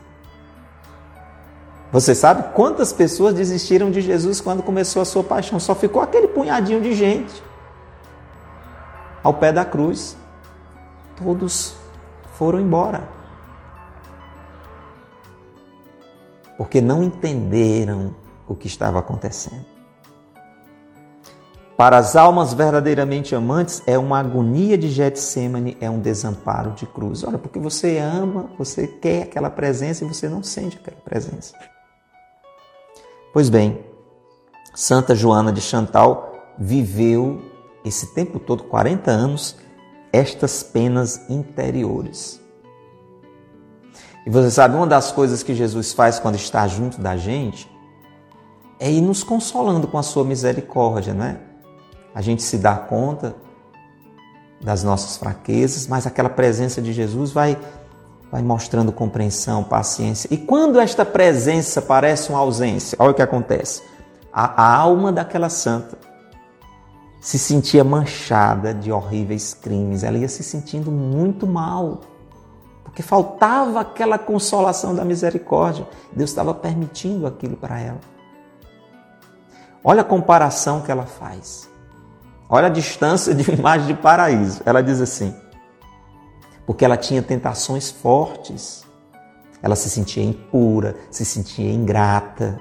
Você 1.91 2.13
sabe 2.13 2.53
quantas 2.53 2.93
pessoas 2.93 3.33
desistiram 3.33 3.89
de 3.89 4.01
Jesus 4.01 4.39
quando 4.39 4.61
começou 4.61 5.01
a 5.01 5.05
sua 5.05 5.23
paixão? 5.23 5.59
Só 5.59 5.73
ficou 5.73 6.01
aquele 6.01 6.27
punhadinho 6.27 6.81
de 6.81 6.93
gente 6.93 7.41
ao 9.23 9.33
pé 9.33 9.51
da 9.51 9.63
cruz. 9.63 10.17
Todos 11.15 11.75
foram 12.33 12.59
embora. 12.59 13.07
Porque 16.57 16.81
não 16.81 17.03
entenderam 17.03 18.13
o 18.47 18.55
que 18.55 18.67
estava 18.67 18.99
acontecendo. 18.99 19.65
Para 21.75 21.97
as 21.97 22.15
almas 22.15 22.53
verdadeiramente 22.53 23.33
amantes, 23.35 23.81
é 23.87 23.97
uma 23.97 24.19
agonia 24.19 24.77
de 24.77 24.89
Getsemane, 24.89 25.75
é 25.81 25.89
um 25.89 25.99
desamparo 25.99 26.71
de 26.71 26.85
cruz. 26.85 27.23
Olha, 27.23 27.39
porque 27.39 27.57
você 27.57 27.97
ama, 27.97 28.51
você 28.57 28.85
quer 28.87 29.23
aquela 29.23 29.49
presença 29.49 30.05
e 30.05 30.07
você 30.07 30.29
não 30.29 30.43
sente 30.43 30.77
aquela 30.77 31.01
presença. 31.01 31.55
Pois 33.33 33.49
bem, 33.49 33.83
Santa 34.75 35.15
Joana 35.15 35.51
de 35.51 35.61
Chantal 35.61 36.53
viveu 36.59 37.41
esse 37.83 38.07
tempo 38.13 38.39
todo, 38.39 38.63
40 38.63 39.11
anos, 39.11 39.55
estas 40.11 40.63
penas 40.63 41.29
interiores. 41.29 42.39
E 44.25 44.29
você 44.29 44.49
sabe, 44.49 44.75
uma 44.75 44.87
das 44.87 45.11
coisas 45.11 45.43
que 45.43 45.53
Jesus 45.53 45.91
faz 45.91 46.19
quando 46.19 46.35
está 46.35 46.65
junto 46.67 47.01
da 47.01 47.17
gente 47.17 47.69
é 48.79 48.89
ir 48.89 49.01
nos 49.01 49.23
consolando 49.23 49.87
com 49.87 49.97
a 49.97 50.03
sua 50.03 50.23
misericórdia, 50.23 51.13
né? 51.13 51.39
A 52.15 52.21
gente 52.21 52.41
se 52.41 52.57
dá 52.57 52.75
conta 52.75 53.35
das 54.61 54.83
nossas 54.83 55.17
fraquezas, 55.17 55.87
mas 55.87 56.07
aquela 56.07 56.29
presença 56.29 56.81
de 56.81 56.93
Jesus 56.93 57.31
vai 57.31 57.57
vai 58.31 58.41
mostrando 58.41 58.91
compreensão, 58.91 59.63
paciência. 59.63 60.27
E 60.31 60.37
quando 60.37 60.79
esta 60.79 61.05
presença 61.05 61.79
parece 61.79 62.31
uma 62.31 62.39
ausência, 62.39 62.97
olha 62.99 63.11
o 63.11 63.13
que 63.13 63.21
acontece. 63.21 63.83
A, 64.33 64.63
a 64.63 64.75
alma 64.75 65.11
daquela 65.11 65.49
santa 65.49 65.95
se 67.23 67.39
sentia 67.39 67.85
manchada 67.85 68.73
de 68.73 68.91
horríveis 68.91 69.53
crimes, 69.53 70.03
ela 70.03 70.17
ia 70.17 70.27
se 70.27 70.43
sentindo 70.43 70.91
muito 70.91 71.47
mal, 71.47 72.01
porque 72.83 73.01
faltava 73.01 73.79
aquela 73.79 74.19
consolação 74.19 74.93
da 74.93 75.05
misericórdia. 75.05 75.87
Deus 76.11 76.31
estava 76.31 76.53
permitindo 76.53 77.25
aquilo 77.25 77.55
para 77.55 77.79
ela. 77.79 78.01
Olha 79.81 80.01
a 80.01 80.03
comparação 80.03 80.81
que 80.81 80.91
ela 80.91 81.05
faz. 81.05 81.69
Olha 82.49 82.67
a 82.67 82.69
distância 82.69 83.33
de 83.33 83.49
uma 83.49 83.57
imagem 83.57 83.87
de 83.87 83.93
paraíso. 83.93 84.61
Ela 84.65 84.83
diz 84.83 84.99
assim: 84.99 85.33
porque 86.65 86.83
ela 86.83 86.97
tinha 86.97 87.23
tentações 87.23 87.89
fortes, 87.89 88.83
ela 89.61 89.77
se 89.77 89.89
sentia 89.89 90.21
impura, 90.21 90.97
se 91.09 91.23
sentia 91.23 91.71
ingrata, 91.71 92.59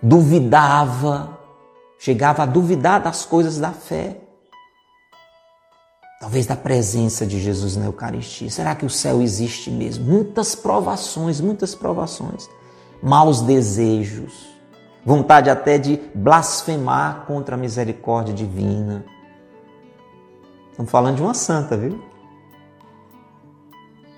duvidava 0.00 1.42
chegava 2.04 2.42
a 2.42 2.46
duvidar 2.46 3.00
das 3.00 3.24
coisas 3.24 3.58
da 3.58 3.72
fé. 3.72 4.18
Talvez 6.20 6.44
da 6.44 6.54
presença 6.54 7.26
de 7.26 7.40
Jesus 7.40 7.76
na 7.76 7.86
Eucaristia. 7.86 8.50
Será 8.50 8.74
que 8.74 8.84
o 8.84 8.90
céu 8.90 9.22
existe 9.22 9.70
mesmo? 9.70 10.04
Muitas 10.04 10.54
provações, 10.54 11.40
muitas 11.40 11.74
provações. 11.74 12.46
Maus 13.02 13.40
desejos, 13.40 14.34
vontade 15.02 15.48
até 15.48 15.78
de 15.78 15.98
blasfemar 16.14 17.24
contra 17.26 17.54
a 17.54 17.58
misericórdia 17.58 18.34
divina. 18.34 19.06
Estamos 20.72 20.92
falando 20.92 21.16
de 21.16 21.22
uma 21.22 21.32
santa, 21.32 21.74
viu? 21.74 22.04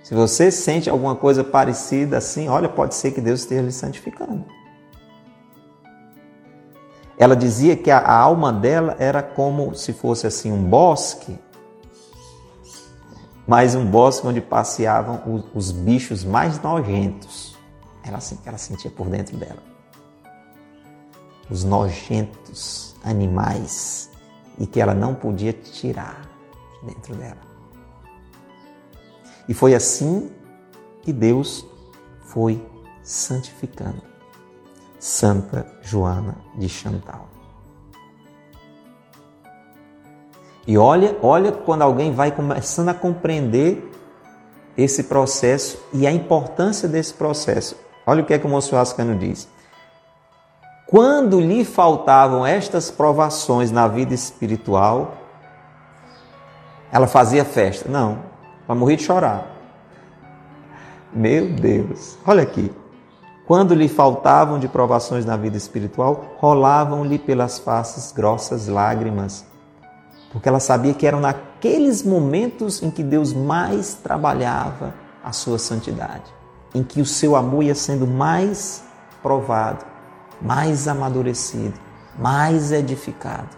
Se 0.02 0.12
você 0.12 0.50
sente 0.50 0.90
alguma 0.90 1.14
coisa 1.14 1.44
parecida 1.44 2.18
assim, 2.18 2.48
olha, 2.48 2.68
pode 2.68 2.96
ser 2.96 3.12
que 3.12 3.20
Deus 3.20 3.40
esteja 3.40 3.62
lhe 3.62 3.70
santificando. 3.70 4.44
Ela 7.18 7.34
dizia 7.34 7.76
que 7.76 7.90
a, 7.90 7.98
a 7.98 8.18
alma 8.18 8.52
dela 8.52 8.96
era 8.98 9.22
como 9.22 9.74
se 9.74 9.92
fosse 9.92 10.26
assim 10.26 10.52
um 10.52 10.62
bosque, 10.62 11.38
mas 13.46 13.74
um 13.74 13.86
bosque 13.86 14.26
onde 14.26 14.40
passeavam 14.40 15.22
os, 15.26 15.44
os 15.54 15.72
bichos 15.72 16.24
mais 16.24 16.60
nojentos. 16.60 17.56
Que 18.02 18.48
ela 18.48 18.58
sentia 18.58 18.90
por 18.90 19.08
dentro 19.08 19.36
dela. 19.36 19.62
Os 21.50 21.64
nojentos 21.64 22.94
animais 23.02 24.10
e 24.58 24.66
que 24.66 24.80
ela 24.80 24.94
não 24.94 25.14
podia 25.14 25.52
tirar 25.52 26.28
dentro 26.82 27.14
dela. 27.16 27.40
E 29.48 29.54
foi 29.54 29.74
assim 29.74 30.30
e 31.06 31.12
Deus 31.12 31.66
foi 32.20 32.64
santificando. 33.02 34.02
Santa 34.98 35.66
Joana 35.82 36.36
de 36.56 36.68
Chantal. 36.68 37.28
E 40.66 40.76
olha, 40.76 41.16
olha 41.22 41.52
quando 41.52 41.82
alguém 41.82 42.12
vai 42.12 42.32
começando 42.32 42.88
a 42.88 42.94
compreender 42.94 43.92
esse 44.76 45.04
processo 45.04 45.78
e 45.92 46.06
a 46.06 46.12
importância 46.12 46.88
desse 46.88 47.14
processo. 47.14 47.76
Olha 48.04 48.22
o 48.22 48.26
que 48.26 48.34
é 48.34 48.38
que 48.38 48.46
o 48.46 48.48
Monsenhor 48.48 48.82
Ascano 48.82 49.16
diz. 49.16 49.48
Quando 50.86 51.40
lhe 51.40 51.64
faltavam 51.64 52.46
estas 52.46 52.90
provações 52.90 53.70
na 53.70 53.88
vida 53.88 54.14
espiritual, 54.14 55.14
ela 56.92 57.06
fazia 57.06 57.44
festa. 57.44 57.88
Não, 57.88 58.18
ela 58.68 58.78
morria 58.78 58.96
de 58.96 59.02
chorar. 59.02 59.46
Meu 61.12 61.52
Deus, 61.54 62.16
olha 62.26 62.42
aqui. 62.42 62.70
Quando 63.46 63.74
lhe 63.76 63.88
faltavam 63.88 64.58
de 64.58 64.66
provações 64.66 65.24
na 65.24 65.36
vida 65.36 65.56
espiritual, 65.56 66.34
rolavam-lhe 66.38 67.16
pelas 67.16 67.60
faces 67.60 68.10
grossas 68.10 68.66
lágrimas, 68.66 69.44
porque 70.32 70.48
ela 70.48 70.58
sabia 70.58 70.92
que 70.92 71.06
eram 71.06 71.20
naqueles 71.20 72.02
momentos 72.02 72.82
em 72.82 72.90
que 72.90 73.04
Deus 73.04 73.32
mais 73.32 73.94
trabalhava 73.94 74.92
a 75.22 75.30
sua 75.30 75.60
santidade, 75.60 76.24
em 76.74 76.82
que 76.82 77.00
o 77.00 77.06
seu 77.06 77.36
amor 77.36 77.62
ia 77.62 77.74
sendo 77.76 78.04
mais 78.04 78.82
provado, 79.22 79.84
mais 80.42 80.88
amadurecido, 80.88 81.78
mais 82.18 82.72
edificado. 82.72 83.56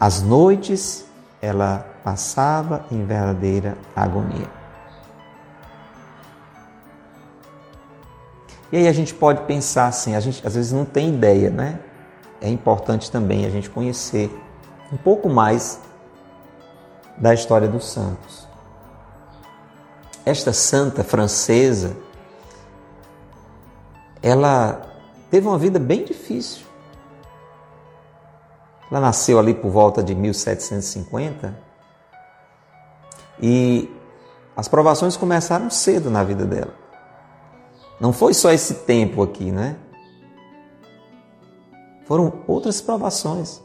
As 0.00 0.20
noites 0.20 1.04
ela 1.40 1.86
passava 2.02 2.84
em 2.90 3.04
verdadeira 3.04 3.78
agonia. 3.94 4.57
E 8.70 8.76
aí 8.76 8.88
a 8.88 8.92
gente 8.92 9.14
pode 9.14 9.42
pensar 9.42 9.86
assim, 9.86 10.14
a 10.14 10.20
gente 10.20 10.46
às 10.46 10.54
vezes 10.54 10.72
não 10.72 10.84
tem 10.84 11.08
ideia, 11.08 11.50
né? 11.50 11.80
É 12.40 12.48
importante 12.48 13.10
também 13.10 13.46
a 13.46 13.50
gente 13.50 13.70
conhecer 13.70 14.30
um 14.92 14.96
pouco 14.96 15.28
mais 15.28 15.80
da 17.16 17.32
história 17.34 17.66
dos 17.66 17.90
santos. 17.90 18.46
Esta 20.24 20.52
santa 20.52 21.02
francesa, 21.02 21.96
ela 24.22 24.86
teve 25.30 25.46
uma 25.46 25.58
vida 25.58 25.78
bem 25.78 26.04
difícil. 26.04 26.66
Ela 28.90 29.00
nasceu 29.00 29.38
ali 29.38 29.54
por 29.54 29.70
volta 29.70 30.02
de 30.02 30.14
1750 30.14 31.68
e 33.40 33.90
as 34.56 34.66
provações 34.68 35.16
começaram 35.16 35.70
cedo 35.70 36.10
na 36.10 36.24
vida 36.24 36.44
dela. 36.44 36.87
Não 38.00 38.12
foi 38.12 38.32
só 38.32 38.52
esse 38.52 38.74
tempo 38.74 39.22
aqui, 39.22 39.50
né? 39.50 39.76
Foram 42.04 42.44
outras 42.46 42.80
provações. 42.80 43.60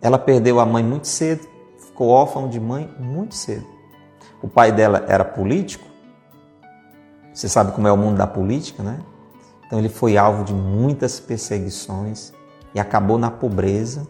Ela 0.00 0.18
perdeu 0.18 0.60
a 0.60 0.66
mãe 0.66 0.82
muito 0.82 1.06
cedo, 1.06 1.46
ficou 1.78 2.08
órfã 2.08 2.48
de 2.48 2.58
mãe 2.58 2.92
muito 2.98 3.34
cedo. 3.34 3.66
O 4.42 4.48
pai 4.48 4.72
dela 4.72 5.04
era 5.08 5.24
político. 5.24 5.84
Você 7.32 7.48
sabe 7.48 7.72
como 7.72 7.86
é 7.86 7.92
o 7.92 7.96
mundo 7.96 8.16
da 8.16 8.26
política, 8.26 8.82
né? 8.82 9.00
Então 9.66 9.78
ele 9.78 9.88
foi 9.88 10.16
alvo 10.16 10.44
de 10.44 10.54
muitas 10.54 11.20
perseguições 11.20 12.32
e 12.74 12.80
acabou 12.80 13.18
na 13.18 13.30
pobreza. 13.30 14.06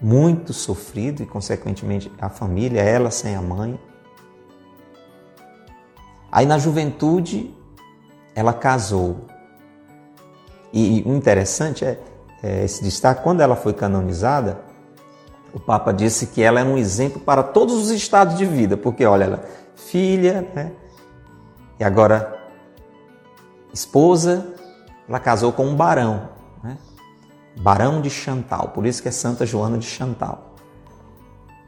Muito 0.00 0.52
sofrido 0.52 1.22
e, 1.22 1.26
consequentemente, 1.26 2.12
a 2.20 2.28
família, 2.28 2.80
ela 2.80 3.10
sem 3.10 3.36
a 3.36 3.40
mãe. 3.40 3.78
Aí 6.34 6.46
na 6.46 6.58
juventude 6.58 7.54
ela 8.34 8.52
casou. 8.52 9.18
E, 10.72 11.00
o 11.06 11.14
interessante 11.14 11.84
é, 11.84 12.00
é 12.42 12.64
esse 12.64 12.82
destaque, 12.82 13.22
quando 13.22 13.40
ela 13.40 13.54
foi 13.54 13.72
canonizada, 13.72 14.58
o 15.52 15.60
Papa 15.60 15.92
disse 15.92 16.26
que 16.26 16.42
ela 16.42 16.58
é 16.58 16.64
um 16.64 16.76
exemplo 16.76 17.20
para 17.20 17.44
todos 17.44 17.76
os 17.76 17.90
estados 17.90 18.36
de 18.36 18.44
vida, 18.44 18.76
porque 18.76 19.06
olha, 19.06 19.22
ela 19.22 19.44
filha, 19.76 20.44
né? 20.52 20.72
E 21.78 21.84
agora 21.84 22.36
esposa, 23.72 24.44
ela 25.08 25.20
casou 25.20 25.52
com 25.52 25.64
um 25.64 25.76
barão, 25.76 26.30
né? 26.64 26.76
Barão 27.60 28.00
de 28.00 28.10
Chantal, 28.10 28.70
por 28.74 28.86
isso 28.86 29.00
que 29.00 29.08
é 29.08 29.12
Santa 29.12 29.46
Joana 29.46 29.78
de 29.78 29.86
Chantal. 29.86 30.56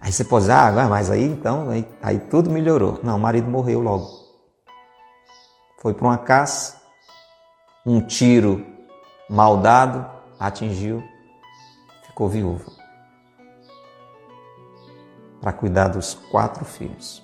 Aí 0.00 0.10
você 0.10 0.24
pode 0.24 0.46
dizer, 0.46 0.54
ah, 0.54 0.88
mas 0.90 1.08
aí 1.08 1.22
então, 1.22 1.70
aí, 1.70 1.86
aí 2.02 2.18
tudo 2.18 2.50
melhorou. 2.50 2.98
Não, 3.04 3.14
o 3.16 3.20
marido 3.20 3.48
morreu 3.48 3.80
logo 3.80 4.25
foi 5.86 5.94
para 5.94 6.08
uma 6.08 6.18
caça, 6.18 6.82
um 7.86 8.00
tiro 8.00 8.66
mal 9.30 9.58
dado 9.58 10.04
atingiu, 10.36 11.00
ficou 12.04 12.28
viúva. 12.28 12.72
Para 15.40 15.52
cuidar 15.52 15.86
dos 15.86 16.12
quatro 16.12 16.64
filhos. 16.64 17.22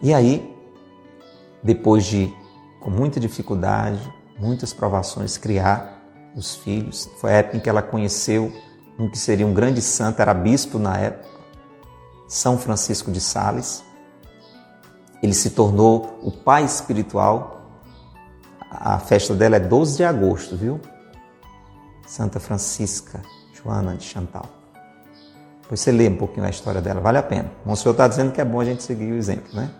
E 0.00 0.14
aí, 0.14 0.56
depois 1.60 2.04
de, 2.04 2.32
com 2.78 2.90
muita 2.90 3.18
dificuldade, 3.18 4.08
muitas 4.38 4.72
provações, 4.72 5.36
criar 5.36 6.00
os 6.36 6.54
filhos, 6.54 7.10
foi 7.16 7.32
a 7.32 7.36
época 7.38 7.56
em 7.56 7.60
que 7.60 7.68
ela 7.68 7.82
conheceu 7.82 8.52
um 8.96 9.10
que 9.10 9.18
seria 9.18 9.44
um 9.44 9.52
grande 9.52 9.82
santo, 9.82 10.22
era 10.22 10.32
bispo 10.32 10.78
na 10.78 10.96
época, 10.96 11.28
São 12.28 12.56
Francisco 12.56 13.10
de 13.10 13.20
Sales 13.20 13.82
ele 15.22 15.34
se 15.34 15.50
tornou 15.50 16.18
o 16.22 16.30
pai 16.30 16.64
espiritual. 16.64 17.60
A 18.70 18.98
festa 18.98 19.34
dela 19.34 19.56
é 19.56 19.60
12 19.60 19.98
de 19.98 20.04
agosto, 20.04 20.56
viu? 20.56 20.80
Santa 22.06 22.40
Francisca 22.40 23.22
Joana 23.54 23.94
de 23.94 24.04
Chantal. 24.04 24.46
Depois 25.62 25.80
você 25.80 25.92
lê 25.92 26.08
um 26.08 26.16
pouquinho 26.16 26.44
a 26.44 26.50
história 26.50 26.80
dela, 26.80 27.00
vale 27.00 27.18
a 27.18 27.22
pena. 27.22 27.50
O 27.64 27.68
Monsenhor 27.68 27.92
está 27.92 28.08
dizendo 28.08 28.32
que 28.32 28.40
é 28.40 28.44
bom 28.44 28.60
a 28.60 28.64
gente 28.64 28.82
seguir 28.82 29.12
o 29.12 29.16
exemplo, 29.16 29.54
né? 29.54 29.70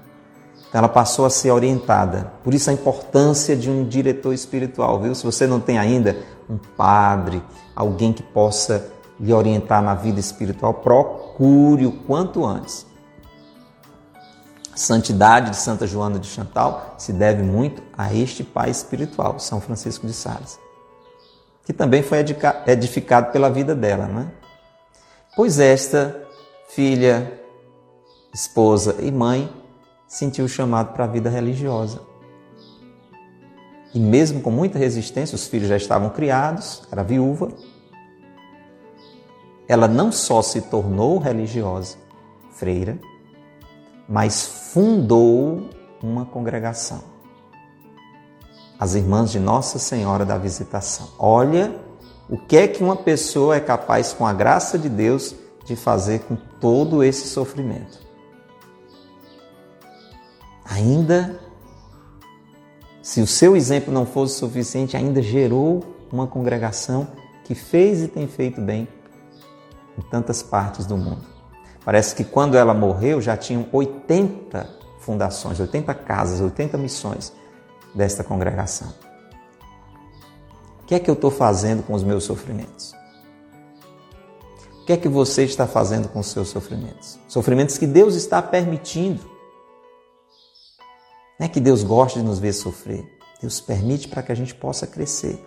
Então 0.69 0.79
ela 0.79 0.89
passou 0.89 1.27
a 1.27 1.31
ser 1.31 1.51
orientada. 1.51 2.33
Por 2.43 2.55
isso 2.55 2.71
a 2.71 2.73
importância 2.73 3.55
de 3.57 3.69
um 3.69 3.85
diretor 3.85 4.33
espiritual, 4.33 5.01
viu? 5.01 5.15
Se 5.15 5.25
você 5.25 5.47
não 5.47 5.61
tem 5.61 5.79
ainda 5.79 6.17
um 6.49 6.57
padre, 6.57 7.43
alguém 7.75 8.13
que 8.13 8.23
possa 8.23 8.91
lhe 9.21 9.35
orientar 9.35 9.83
na 9.83 9.95
vida 9.95 10.19
espiritual, 10.19 10.75
procure 10.75 11.85
o 11.85 11.93
quanto 11.93 12.47
antes 12.47 12.87
santidade 14.75 15.51
de 15.51 15.57
Santa 15.57 15.87
Joana 15.87 16.19
de 16.19 16.27
Chantal 16.27 16.95
se 16.99 17.13
deve 17.13 17.43
muito 17.43 17.83
a 17.97 18.15
este 18.15 18.43
pai 18.43 18.71
espiritual, 18.71 19.39
São 19.39 19.61
Francisco 19.61 20.07
de 20.07 20.13
Sales, 20.13 20.59
que 21.65 21.73
também 21.73 22.03
foi 22.03 22.19
edificado 22.67 23.33
pela 23.33 23.51
vida 23.51 23.75
dela, 23.75 24.07
não 24.07 24.23
é? 24.23 24.27
Pois 25.37 25.59
esta 25.59 26.27
filha, 26.69 27.41
esposa 28.35 28.97
e 29.01 29.11
mãe 29.11 29.51
sentiu 30.07 30.45
o 30.45 30.49
chamado 30.49 30.93
para 30.93 31.05
a 31.05 31.07
vida 31.07 31.31
religiosa. 31.31 32.01
E 33.95 34.01
mesmo 34.01 34.41
com 34.41 34.51
muita 34.51 34.79
resistência, 34.79 35.35
os 35.35 35.47
filhos 35.47 35.69
já 35.69 35.77
estavam 35.77 36.11
criados, 36.11 36.83
era 36.91 37.03
viúva. 37.03 37.53
Ela 39.69 39.87
não 39.87 40.11
só 40.11 40.41
se 40.43 40.63
tornou 40.63 41.19
religiosa, 41.19 41.97
freira, 42.53 42.99
mas 44.13 44.45
fundou 44.45 45.71
uma 46.03 46.27
congregação. 46.27 47.03
As 48.79 48.95
Irmãs 48.95 49.31
de 49.31 49.41
Nossa 49.41 49.79
Senhora 49.79 50.23
da 50.23 50.37
Visitação. 50.37 51.09
Olha 51.19 51.75
o 52.29 52.37
que 52.37 52.59
é 52.59 52.69
que 52.69 52.85
uma 52.85 52.95
pessoa 52.95 53.57
é 53.57 53.61
capaz, 53.61 54.13
com 54.13 54.27
a 54.27 54.35
graça 54.35 54.79
de 54.79 54.91
Deus, 54.91 55.35
de 55.65 55.75
fazer 55.75 56.21
com 56.25 56.37
todo 56.61 57.03
esse 57.03 57.27
sofrimento. 57.27 58.01
Ainda, 60.67 61.41
se 63.01 63.23
o 63.23 63.27
seu 63.27 63.57
exemplo 63.57 63.91
não 63.95 64.05
fosse 64.05 64.39
suficiente, 64.39 64.95
ainda 64.95 65.23
gerou 65.23 65.83
uma 66.13 66.27
congregação 66.27 67.09
que 67.45 67.55
fez 67.55 68.03
e 68.03 68.09
tem 68.09 68.29
feito 68.29 68.61
bem 68.61 68.87
em 69.97 70.03
tantas 70.03 70.43
partes 70.43 70.85
do 70.85 70.99
mundo. 70.99 71.32
Parece 71.85 72.15
que 72.15 72.25
quando 72.25 72.57
ela 72.57 72.73
morreu 72.73 73.21
já 73.21 73.37
tinham 73.37 73.67
80 73.73 74.69
fundações, 75.01 75.59
80 75.59 75.93
casas, 75.95 76.41
80 76.41 76.79
missões 76.79 77.33
desta 77.95 78.23
congregação. 78.23 78.93
O 80.83 80.85
que 80.87 80.95
é 80.95 81.01
que 81.01 81.11
eu 81.11 81.15
estou 81.15 81.31
fazendo 81.31 81.83
com 81.83 81.95
os 81.95 82.05
meus 82.05 82.25
sofrimentos? 82.25 82.95
O 84.83 84.85
que 84.85 84.93
é 84.93 84.97
que 84.97 85.09
você 85.09 85.45
está 85.45 85.67
fazendo 85.67 86.09
com 86.09 86.21
os 86.21 86.27
seus 86.27 86.49
sofrimentos? 86.49 87.19
Sofrimentos 87.29 87.79
que 87.79 87.87
Deus 87.87 88.15
está 88.15 88.43
permitindo. 88.43 89.23
Não 91.39 91.47
é 91.47 91.49
que 91.49 91.61
Deus 91.61 91.83
gosta 91.85 92.19
de 92.19 92.25
nos 92.25 92.39
ver 92.39 92.53
sofrer. 92.53 93.05
Deus 93.41 93.61
permite 93.61 94.09
para 94.09 94.23
que 94.23 94.33
a 94.33 94.35
gente 94.35 94.55
possa 94.55 94.87
crescer. 94.87 95.41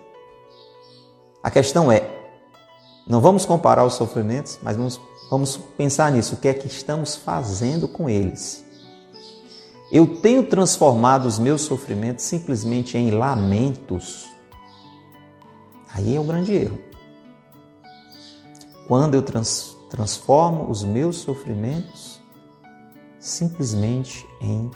A 1.44 1.52
questão 1.52 1.92
é: 1.92 2.10
Não 3.08 3.22
vamos 3.22 3.46
comparar 3.46 3.84
os 3.84 3.94
sofrimentos, 3.94 4.58
mas 4.62 4.78
vamos, 4.78 5.00
vamos 5.30 5.58
pensar 5.58 6.12
nisso. 6.12 6.36
O 6.36 6.38
que 6.38 6.48
é 6.48 6.54
que 6.54 6.68
estamos 6.68 7.16
fazendo 7.16 7.88
com 7.88 8.10
eles? 8.10 8.66
Eu 9.92 10.18
tenho 10.18 10.48
transformado 10.48 11.26
os 11.26 11.38
meus 11.38 11.62
sofrimentos 11.62 12.26
simplesmente 12.26 12.98
em 12.98 13.12
lamentos. 13.12 14.28
Aí 15.94 16.16
é 16.16 16.20
o 16.20 16.24
grande 16.24 16.54
erro. 16.54 16.80
Quando 18.88 19.16
eu 19.16 19.22
trans, 19.22 19.78
transformo 19.90 20.70
os 20.70 20.84
meus 20.84 21.18
sofrimentos 21.18 22.20
simplesmente 23.20 24.28
em 24.42 24.70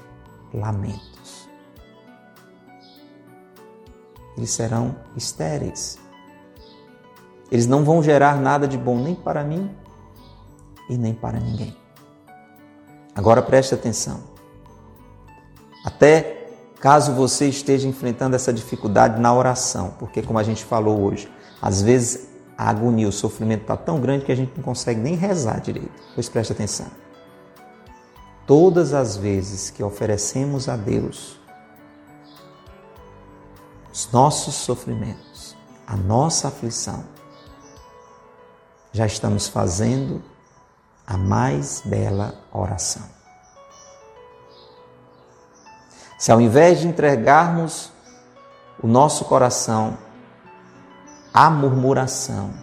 lamentos. 0.54 1.50
Eles 4.38 4.52
serão 4.52 4.95
estéreis. 5.16 6.00
Eles 7.52 7.68
não 7.68 7.84
vão 7.84 8.02
gerar 8.02 8.39
nada 8.39 8.68
de 8.68 8.78
bom 8.78 8.97
nem 8.97 9.16
para 9.16 9.43
mim 9.43 9.70
e 10.89 10.97
nem 10.97 11.13
para 11.13 11.39
ninguém. 11.39 11.77
Agora 13.15 13.41
preste 13.41 13.73
atenção. 13.73 14.21
Até 15.85 16.49
caso 16.79 17.13
você 17.13 17.47
esteja 17.47 17.87
enfrentando 17.87 18.35
essa 18.35 18.51
dificuldade 18.51 19.21
na 19.21 19.33
oração, 19.33 19.93
porque 19.99 20.21
como 20.21 20.39
a 20.39 20.43
gente 20.43 20.65
falou 20.65 21.01
hoje, 21.01 21.31
às 21.61 21.81
vezes 21.81 22.27
a 22.57 22.69
agonia, 22.69 23.07
o 23.07 23.11
sofrimento 23.11 23.61
está 23.61 23.77
tão 23.77 24.01
grande 24.01 24.25
que 24.25 24.31
a 24.31 24.35
gente 24.35 24.51
não 24.55 24.63
consegue 24.63 24.99
nem 24.99 25.15
rezar 25.15 25.61
direito. 25.61 25.91
Pois 26.13 26.27
preste 26.27 26.51
atenção. 26.51 26.87
Todas 28.45 28.93
as 28.93 29.15
vezes 29.15 29.69
que 29.69 29.83
oferecemos 29.83 30.67
a 30.67 30.75
Deus 30.75 31.39
os 33.93 34.11
nossos 34.11 34.55
sofrimentos, 34.55 35.55
a 35.85 35.95
nossa 35.95 36.47
aflição, 36.47 37.03
já 38.91 39.05
estamos 39.05 39.47
fazendo 39.47 40.21
a 41.10 41.18
mais 41.18 41.82
bela 41.84 42.36
oração. 42.53 43.01
Se 46.20 46.32
ao 46.32 46.39
invés 46.39 46.80
de 46.82 46.88
entregarmos 46.88 47.91
o 48.82 48.88
nosso 48.88 49.26
coração 49.26 49.97
a 51.34 51.49
murmuração 51.49 52.53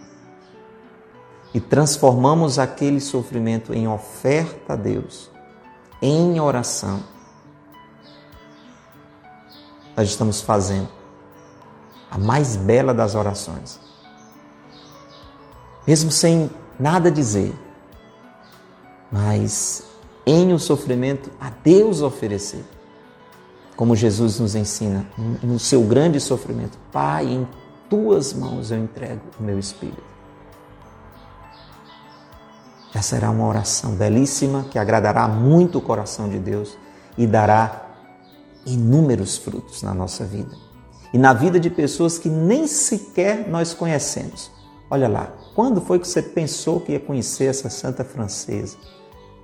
e 1.53 1.59
transformamos 1.59 2.57
aquele 2.57 3.01
sofrimento 3.01 3.73
em 3.73 3.85
oferta 3.85 4.73
a 4.73 4.75
Deus, 4.77 5.29
em 6.01 6.39
oração, 6.39 7.03
nós 9.95 10.07
estamos 10.07 10.39
fazendo 10.41 10.89
a 12.09 12.17
mais 12.17 12.55
bela 12.55 12.93
das 12.93 13.13
orações. 13.13 13.77
Mesmo 15.85 16.11
sem 16.11 16.49
nada 16.79 17.11
dizer, 17.11 17.66
mas 19.11 19.83
em 20.25 20.53
o 20.53 20.59
sofrimento 20.59 21.31
a 21.39 21.49
Deus 21.49 22.01
oferecer. 22.01 22.63
Como 23.75 23.95
Jesus 23.95 24.39
nos 24.39 24.55
ensina 24.55 25.05
no 25.41 25.59
seu 25.59 25.83
grande 25.83 26.19
sofrimento, 26.19 26.77
Pai, 26.91 27.25
em 27.25 27.47
tuas 27.89 28.33
mãos 28.33 28.71
eu 28.71 28.79
entrego 28.79 29.21
o 29.39 29.43
meu 29.43 29.57
espírito. 29.57 30.03
Já 32.93 33.01
será 33.01 33.29
uma 33.29 33.47
oração 33.47 33.91
belíssima 33.91 34.65
que 34.71 34.79
agradará 34.79 35.27
muito 35.27 35.77
o 35.77 35.81
coração 35.81 36.27
de 36.27 36.39
Deus 36.39 36.77
e 37.17 37.27
dará 37.27 37.85
inúmeros 38.65 39.37
frutos 39.37 39.83
na 39.83 39.93
nossa 39.93 40.25
vida 40.25 40.55
e 41.13 41.17
na 41.17 41.31
vida 41.31 41.59
de 41.59 41.69
pessoas 41.69 42.17
que 42.17 42.29
nem 42.29 42.67
sequer 42.67 43.47
nós 43.47 43.73
conhecemos. 43.73 44.51
Olha 44.89 45.07
lá, 45.07 45.31
quando 45.55 45.81
foi 45.81 45.99
que 45.99 46.07
você 46.07 46.21
pensou 46.21 46.79
que 46.79 46.93
ia 46.93 46.99
conhecer 46.99 47.45
essa 47.45 47.69
santa 47.69 48.03
francesa 48.03 48.77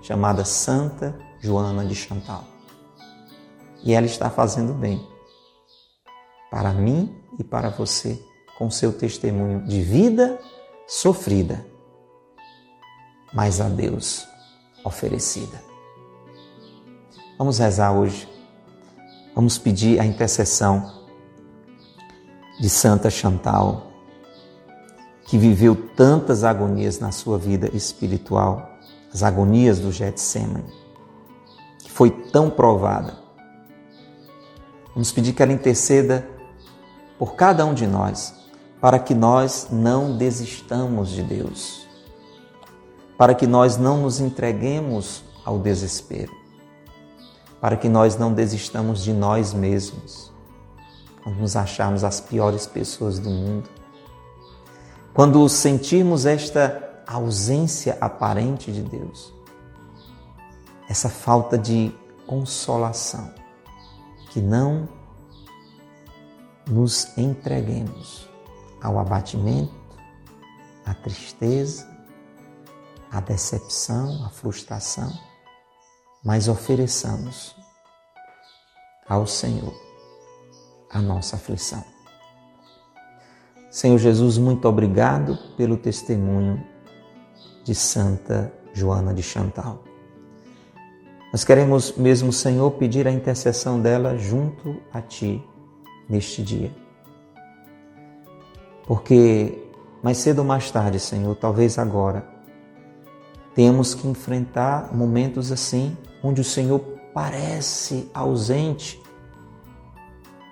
chamada 0.04 0.46
Santa 0.46 1.18
Joana 1.40 1.84
de 1.84 1.96
Chantal? 1.96 2.44
E 3.84 3.94
ela 3.94 4.06
está 4.06 4.30
fazendo 4.30 4.74
bem 4.74 5.04
para 6.52 6.72
mim 6.72 7.20
e 7.40 7.44
para 7.44 7.70
você 7.70 8.24
com 8.58 8.70
seu 8.70 8.94
testemunho 8.94 9.66
de 9.66 9.82
vida 9.82 10.40
sofrida, 10.88 11.66
mas 13.34 13.60
a 13.60 13.68
Deus 13.68 14.28
oferecida. 14.84 15.60
Vamos 17.38 17.58
rezar 17.58 17.92
hoje. 17.92 18.30
Vamos 19.34 19.58
pedir 19.58 20.00
a 20.00 20.06
intercessão 20.06 21.04
de 22.60 22.70
Santa 22.70 23.10
Chantal, 23.10 23.88
que 25.26 25.38
viveu 25.38 25.76
tantas 25.96 26.44
agonias 26.44 27.00
na 27.00 27.12
sua 27.12 27.40
vida 27.40 27.70
espiritual, 27.76 28.73
as 29.14 29.22
agonias 29.22 29.80
do 29.80 29.92
Getsemane, 29.92 30.66
que 31.80 31.92
foi 31.92 32.10
tão 32.10 32.50
provada. 32.50 33.16
Vamos 34.94 35.12
pedir 35.12 35.34
que 35.34 35.44
ela 35.44 35.54
interceda 35.54 36.28
por 37.18 37.36
cada 37.36 37.66
um 37.66 37.74
de 37.74 37.86
nós 37.86 38.44
para 38.84 39.00
que 39.00 39.16
nós 39.16 39.68
não 39.72 40.18
desistamos 40.18 41.10
de 41.10 41.24
Deus, 41.24 41.88
para 43.18 43.34
que 43.34 43.48
nós 43.48 43.78
não 43.78 44.02
nos 44.02 44.20
entreguemos 44.20 45.24
ao 45.46 45.58
desespero, 45.58 46.34
para 47.62 47.78
que 47.78 47.88
nós 47.88 48.18
não 48.18 48.34
desistamos 48.34 49.02
de 49.02 49.14
nós 49.14 49.54
mesmos, 49.54 50.34
quando 51.24 51.38
nos 51.38 51.56
acharmos 51.56 52.04
as 52.04 52.20
piores 52.20 52.68
pessoas 52.68 53.20
do 53.20 53.30
mundo, 53.30 53.70
quando 55.14 55.48
sentirmos 55.48 56.26
esta 56.26 56.93
ausência 57.08 57.98
aparente 58.00 58.72
de 58.72 58.82
Deus, 58.82 59.34
essa 60.90 61.10
falta 61.10 61.58
de 61.58 61.94
consolação, 62.28 63.34
que 64.32 64.42
não 64.42 64.88
nos 66.68 67.18
entreguemos 67.18 68.30
ao 68.82 68.98
abatimento, 69.00 69.74
à 70.86 70.94
tristeza, 70.94 71.88
à 73.12 73.20
decepção, 73.20 74.26
à 74.26 74.30
frustração, 74.30 75.12
mas 76.24 76.48
ofereçamos 76.48 77.56
ao 79.08 79.28
Senhor 79.28 79.74
a 80.90 81.02
nossa 81.02 81.36
aflição. 81.36 81.84
Senhor 83.70 83.98
Jesus, 83.98 84.38
muito 84.38 84.68
obrigado 84.68 85.38
pelo 85.58 85.78
testemunho 85.78 86.73
de 87.64 87.74
Santa 87.74 88.52
Joana 88.74 89.14
de 89.14 89.24
Chantal. 89.24 89.84
Nós 91.32 91.44
queremos 91.44 91.96
mesmo, 91.98 92.32
Senhor, 92.32 92.70
pedir 92.72 93.08
a 93.08 93.12
intercessão 93.12 93.82
dela 93.82 94.18
junto 94.18 94.78
a 94.94 95.02
Ti 95.02 95.44
neste 96.08 96.44
dia. 96.44 96.72
Porque 98.86 99.64
mais 100.04 100.18
cedo 100.18 100.40
ou 100.40 100.46
mais 100.46 100.70
tarde, 100.70 101.00
Senhor, 101.00 101.36
talvez 101.36 101.80
agora, 101.80 102.28
temos 103.56 103.96
que 103.96 104.08
enfrentar 104.08 104.94
momentos 104.94 105.52
assim, 105.52 105.98
onde 106.22 106.42
o 106.42 106.44
Senhor 106.44 106.80
parece 107.14 108.10
ausente, 108.14 109.02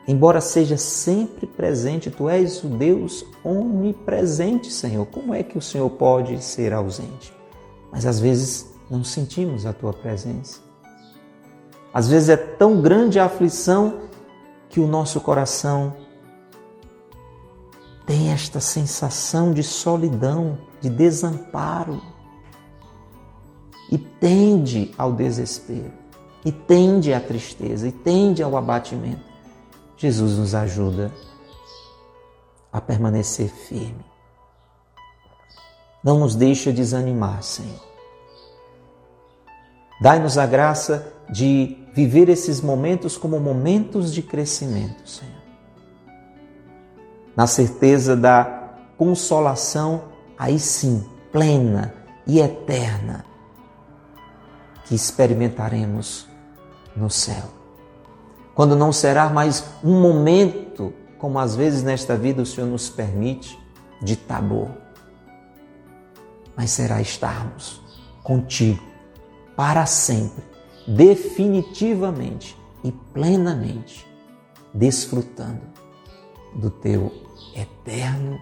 embora 0.07 0.41
seja 0.41 0.77
sempre 0.77 1.45
presente, 1.45 2.09
tu 2.09 2.27
és 2.27 2.63
o 2.63 2.67
Deus 2.67 3.25
onipresente, 3.43 4.71
Senhor. 4.71 5.05
Como 5.07 5.33
é 5.33 5.43
que 5.43 5.57
o 5.57 5.61
Senhor 5.61 5.89
pode 5.89 6.43
ser 6.43 6.73
ausente? 6.73 7.33
Mas 7.91 8.05
às 8.05 8.19
vezes 8.19 8.73
não 8.89 9.03
sentimos 9.03 9.65
a 9.65 9.73
tua 9.73 9.93
presença. 9.93 10.59
Às 11.93 12.07
vezes 12.07 12.29
é 12.29 12.37
tão 12.37 12.81
grande 12.81 13.19
a 13.19 13.25
aflição 13.25 14.01
que 14.69 14.79
o 14.79 14.87
nosso 14.87 15.19
coração 15.19 15.93
tem 18.05 18.31
esta 18.31 18.59
sensação 18.59 19.53
de 19.53 19.63
solidão, 19.63 20.57
de 20.79 20.89
desamparo 20.89 22.01
e 23.91 23.97
tende 23.97 24.91
ao 24.97 25.11
desespero, 25.11 25.91
e 26.45 26.51
tende 26.51 27.13
à 27.13 27.19
tristeza, 27.19 27.87
e 27.87 27.91
tende 27.91 28.41
ao 28.41 28.55
abatimento. 28.55 29.30
Jesus 30.01 30.37
nos 30.37 30.55
ajuda 30.55 31.11
a 32.71 32.81
permanecer 32.81 33.49
firme. 33.49 34.05
Não 36.03 36.19
nos 36.19 36.35
deixa 36.35 36.71
desanimar, 36.71 37.43
Senhor. 37.43 37.79
Dai-nos 40.01 40.37
a 40.37 40.45
graça 40.47 41.13
de 41.29 41.77
viver 41.93 42.27
esses 42.29 42.59
momentos 42.59 43.17
como 43.17 43.39
momentos 43.39 44.11
de 44.11 44.23
crescimento, 44.23 45.07
Senhor 45.07 45.41
na 47.35 47.47
certeza 47.47 48.15
da 48.15 48.75
consolação, 48.97 50.03
aí 50.37 50.59
sim, 50.59 51.03
plena 51.31 51.93
e 52.27 52.39
eterna, 52.39 53.25
que 54.85 54.93
experimentaremos 54.93 56.27
no 56.95 57.09
céu. 57.09 57.60
Quando 58.53 58.75
não 58.75 58.91
será 58.91 59.29
mais 59.29 59.65
um 59.83 60.01
momento, 60.01 60.93
como 61.17 61.39
às 61.39 61.55
vezes 61.55 61.83
nesta 61.83 62.17
vida 62.17 62.41
o 62.41 62.45
Senhor 62.45 62.67
nos 62.67 62.89
permite, 62.89 63.59
de 64.01 64.15
tabor, 64.15 64.71
mas 66.55 66.71
será 66.71 66.99
estarmos 67.01 67.81
contigo 68.23 68.81
para 69.55 69.85
sempre, 69.85 70.43
definitivamente 70.87 72.57
e 72.83 72.91
plenamente, 72.91 74.07
desfrutando 74.73 75.61
do 76.55 76.69
teu 76.69 77.11
eterno 77.55 78.39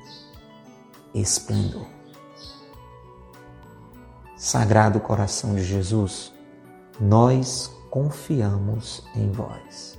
esplendor. 1.14 1.88
Sagrado 4.38 5.02
coração 5.02 5.54
de 5.56 5.64
Jesus, 5.64 6.32
nós 7.00 7.70
confiamos 7.90 9.04
em 9.14 9.30
vós. 9.30 9.99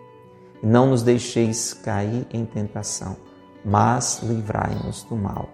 Não 0.61 0.87
nos 0.87 1.03
deixeis 1.03 1.73
cair 1.73 2.27
em 2.31 2.45
tentação, 2.45 3.17
mas 3.65 4.21
livrai-nos 4.23 5.03
do 5.03 5.15
mal. 5.15 5.49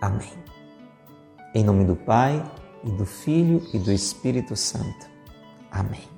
Amém. 0.00 0.32
Em 1.54 1.64
nome 1.64 1.84
do 1.84 1.94
Pai, 1.94 2.44
e 2.84 2.90
do 2.90 3.06
Filho 3.06 3.62
e 3.72 3.78
do 3.78 3.90
Espírito 3.90 4.54
Santo. 4.54 5.08
Amém. 5.70 6.13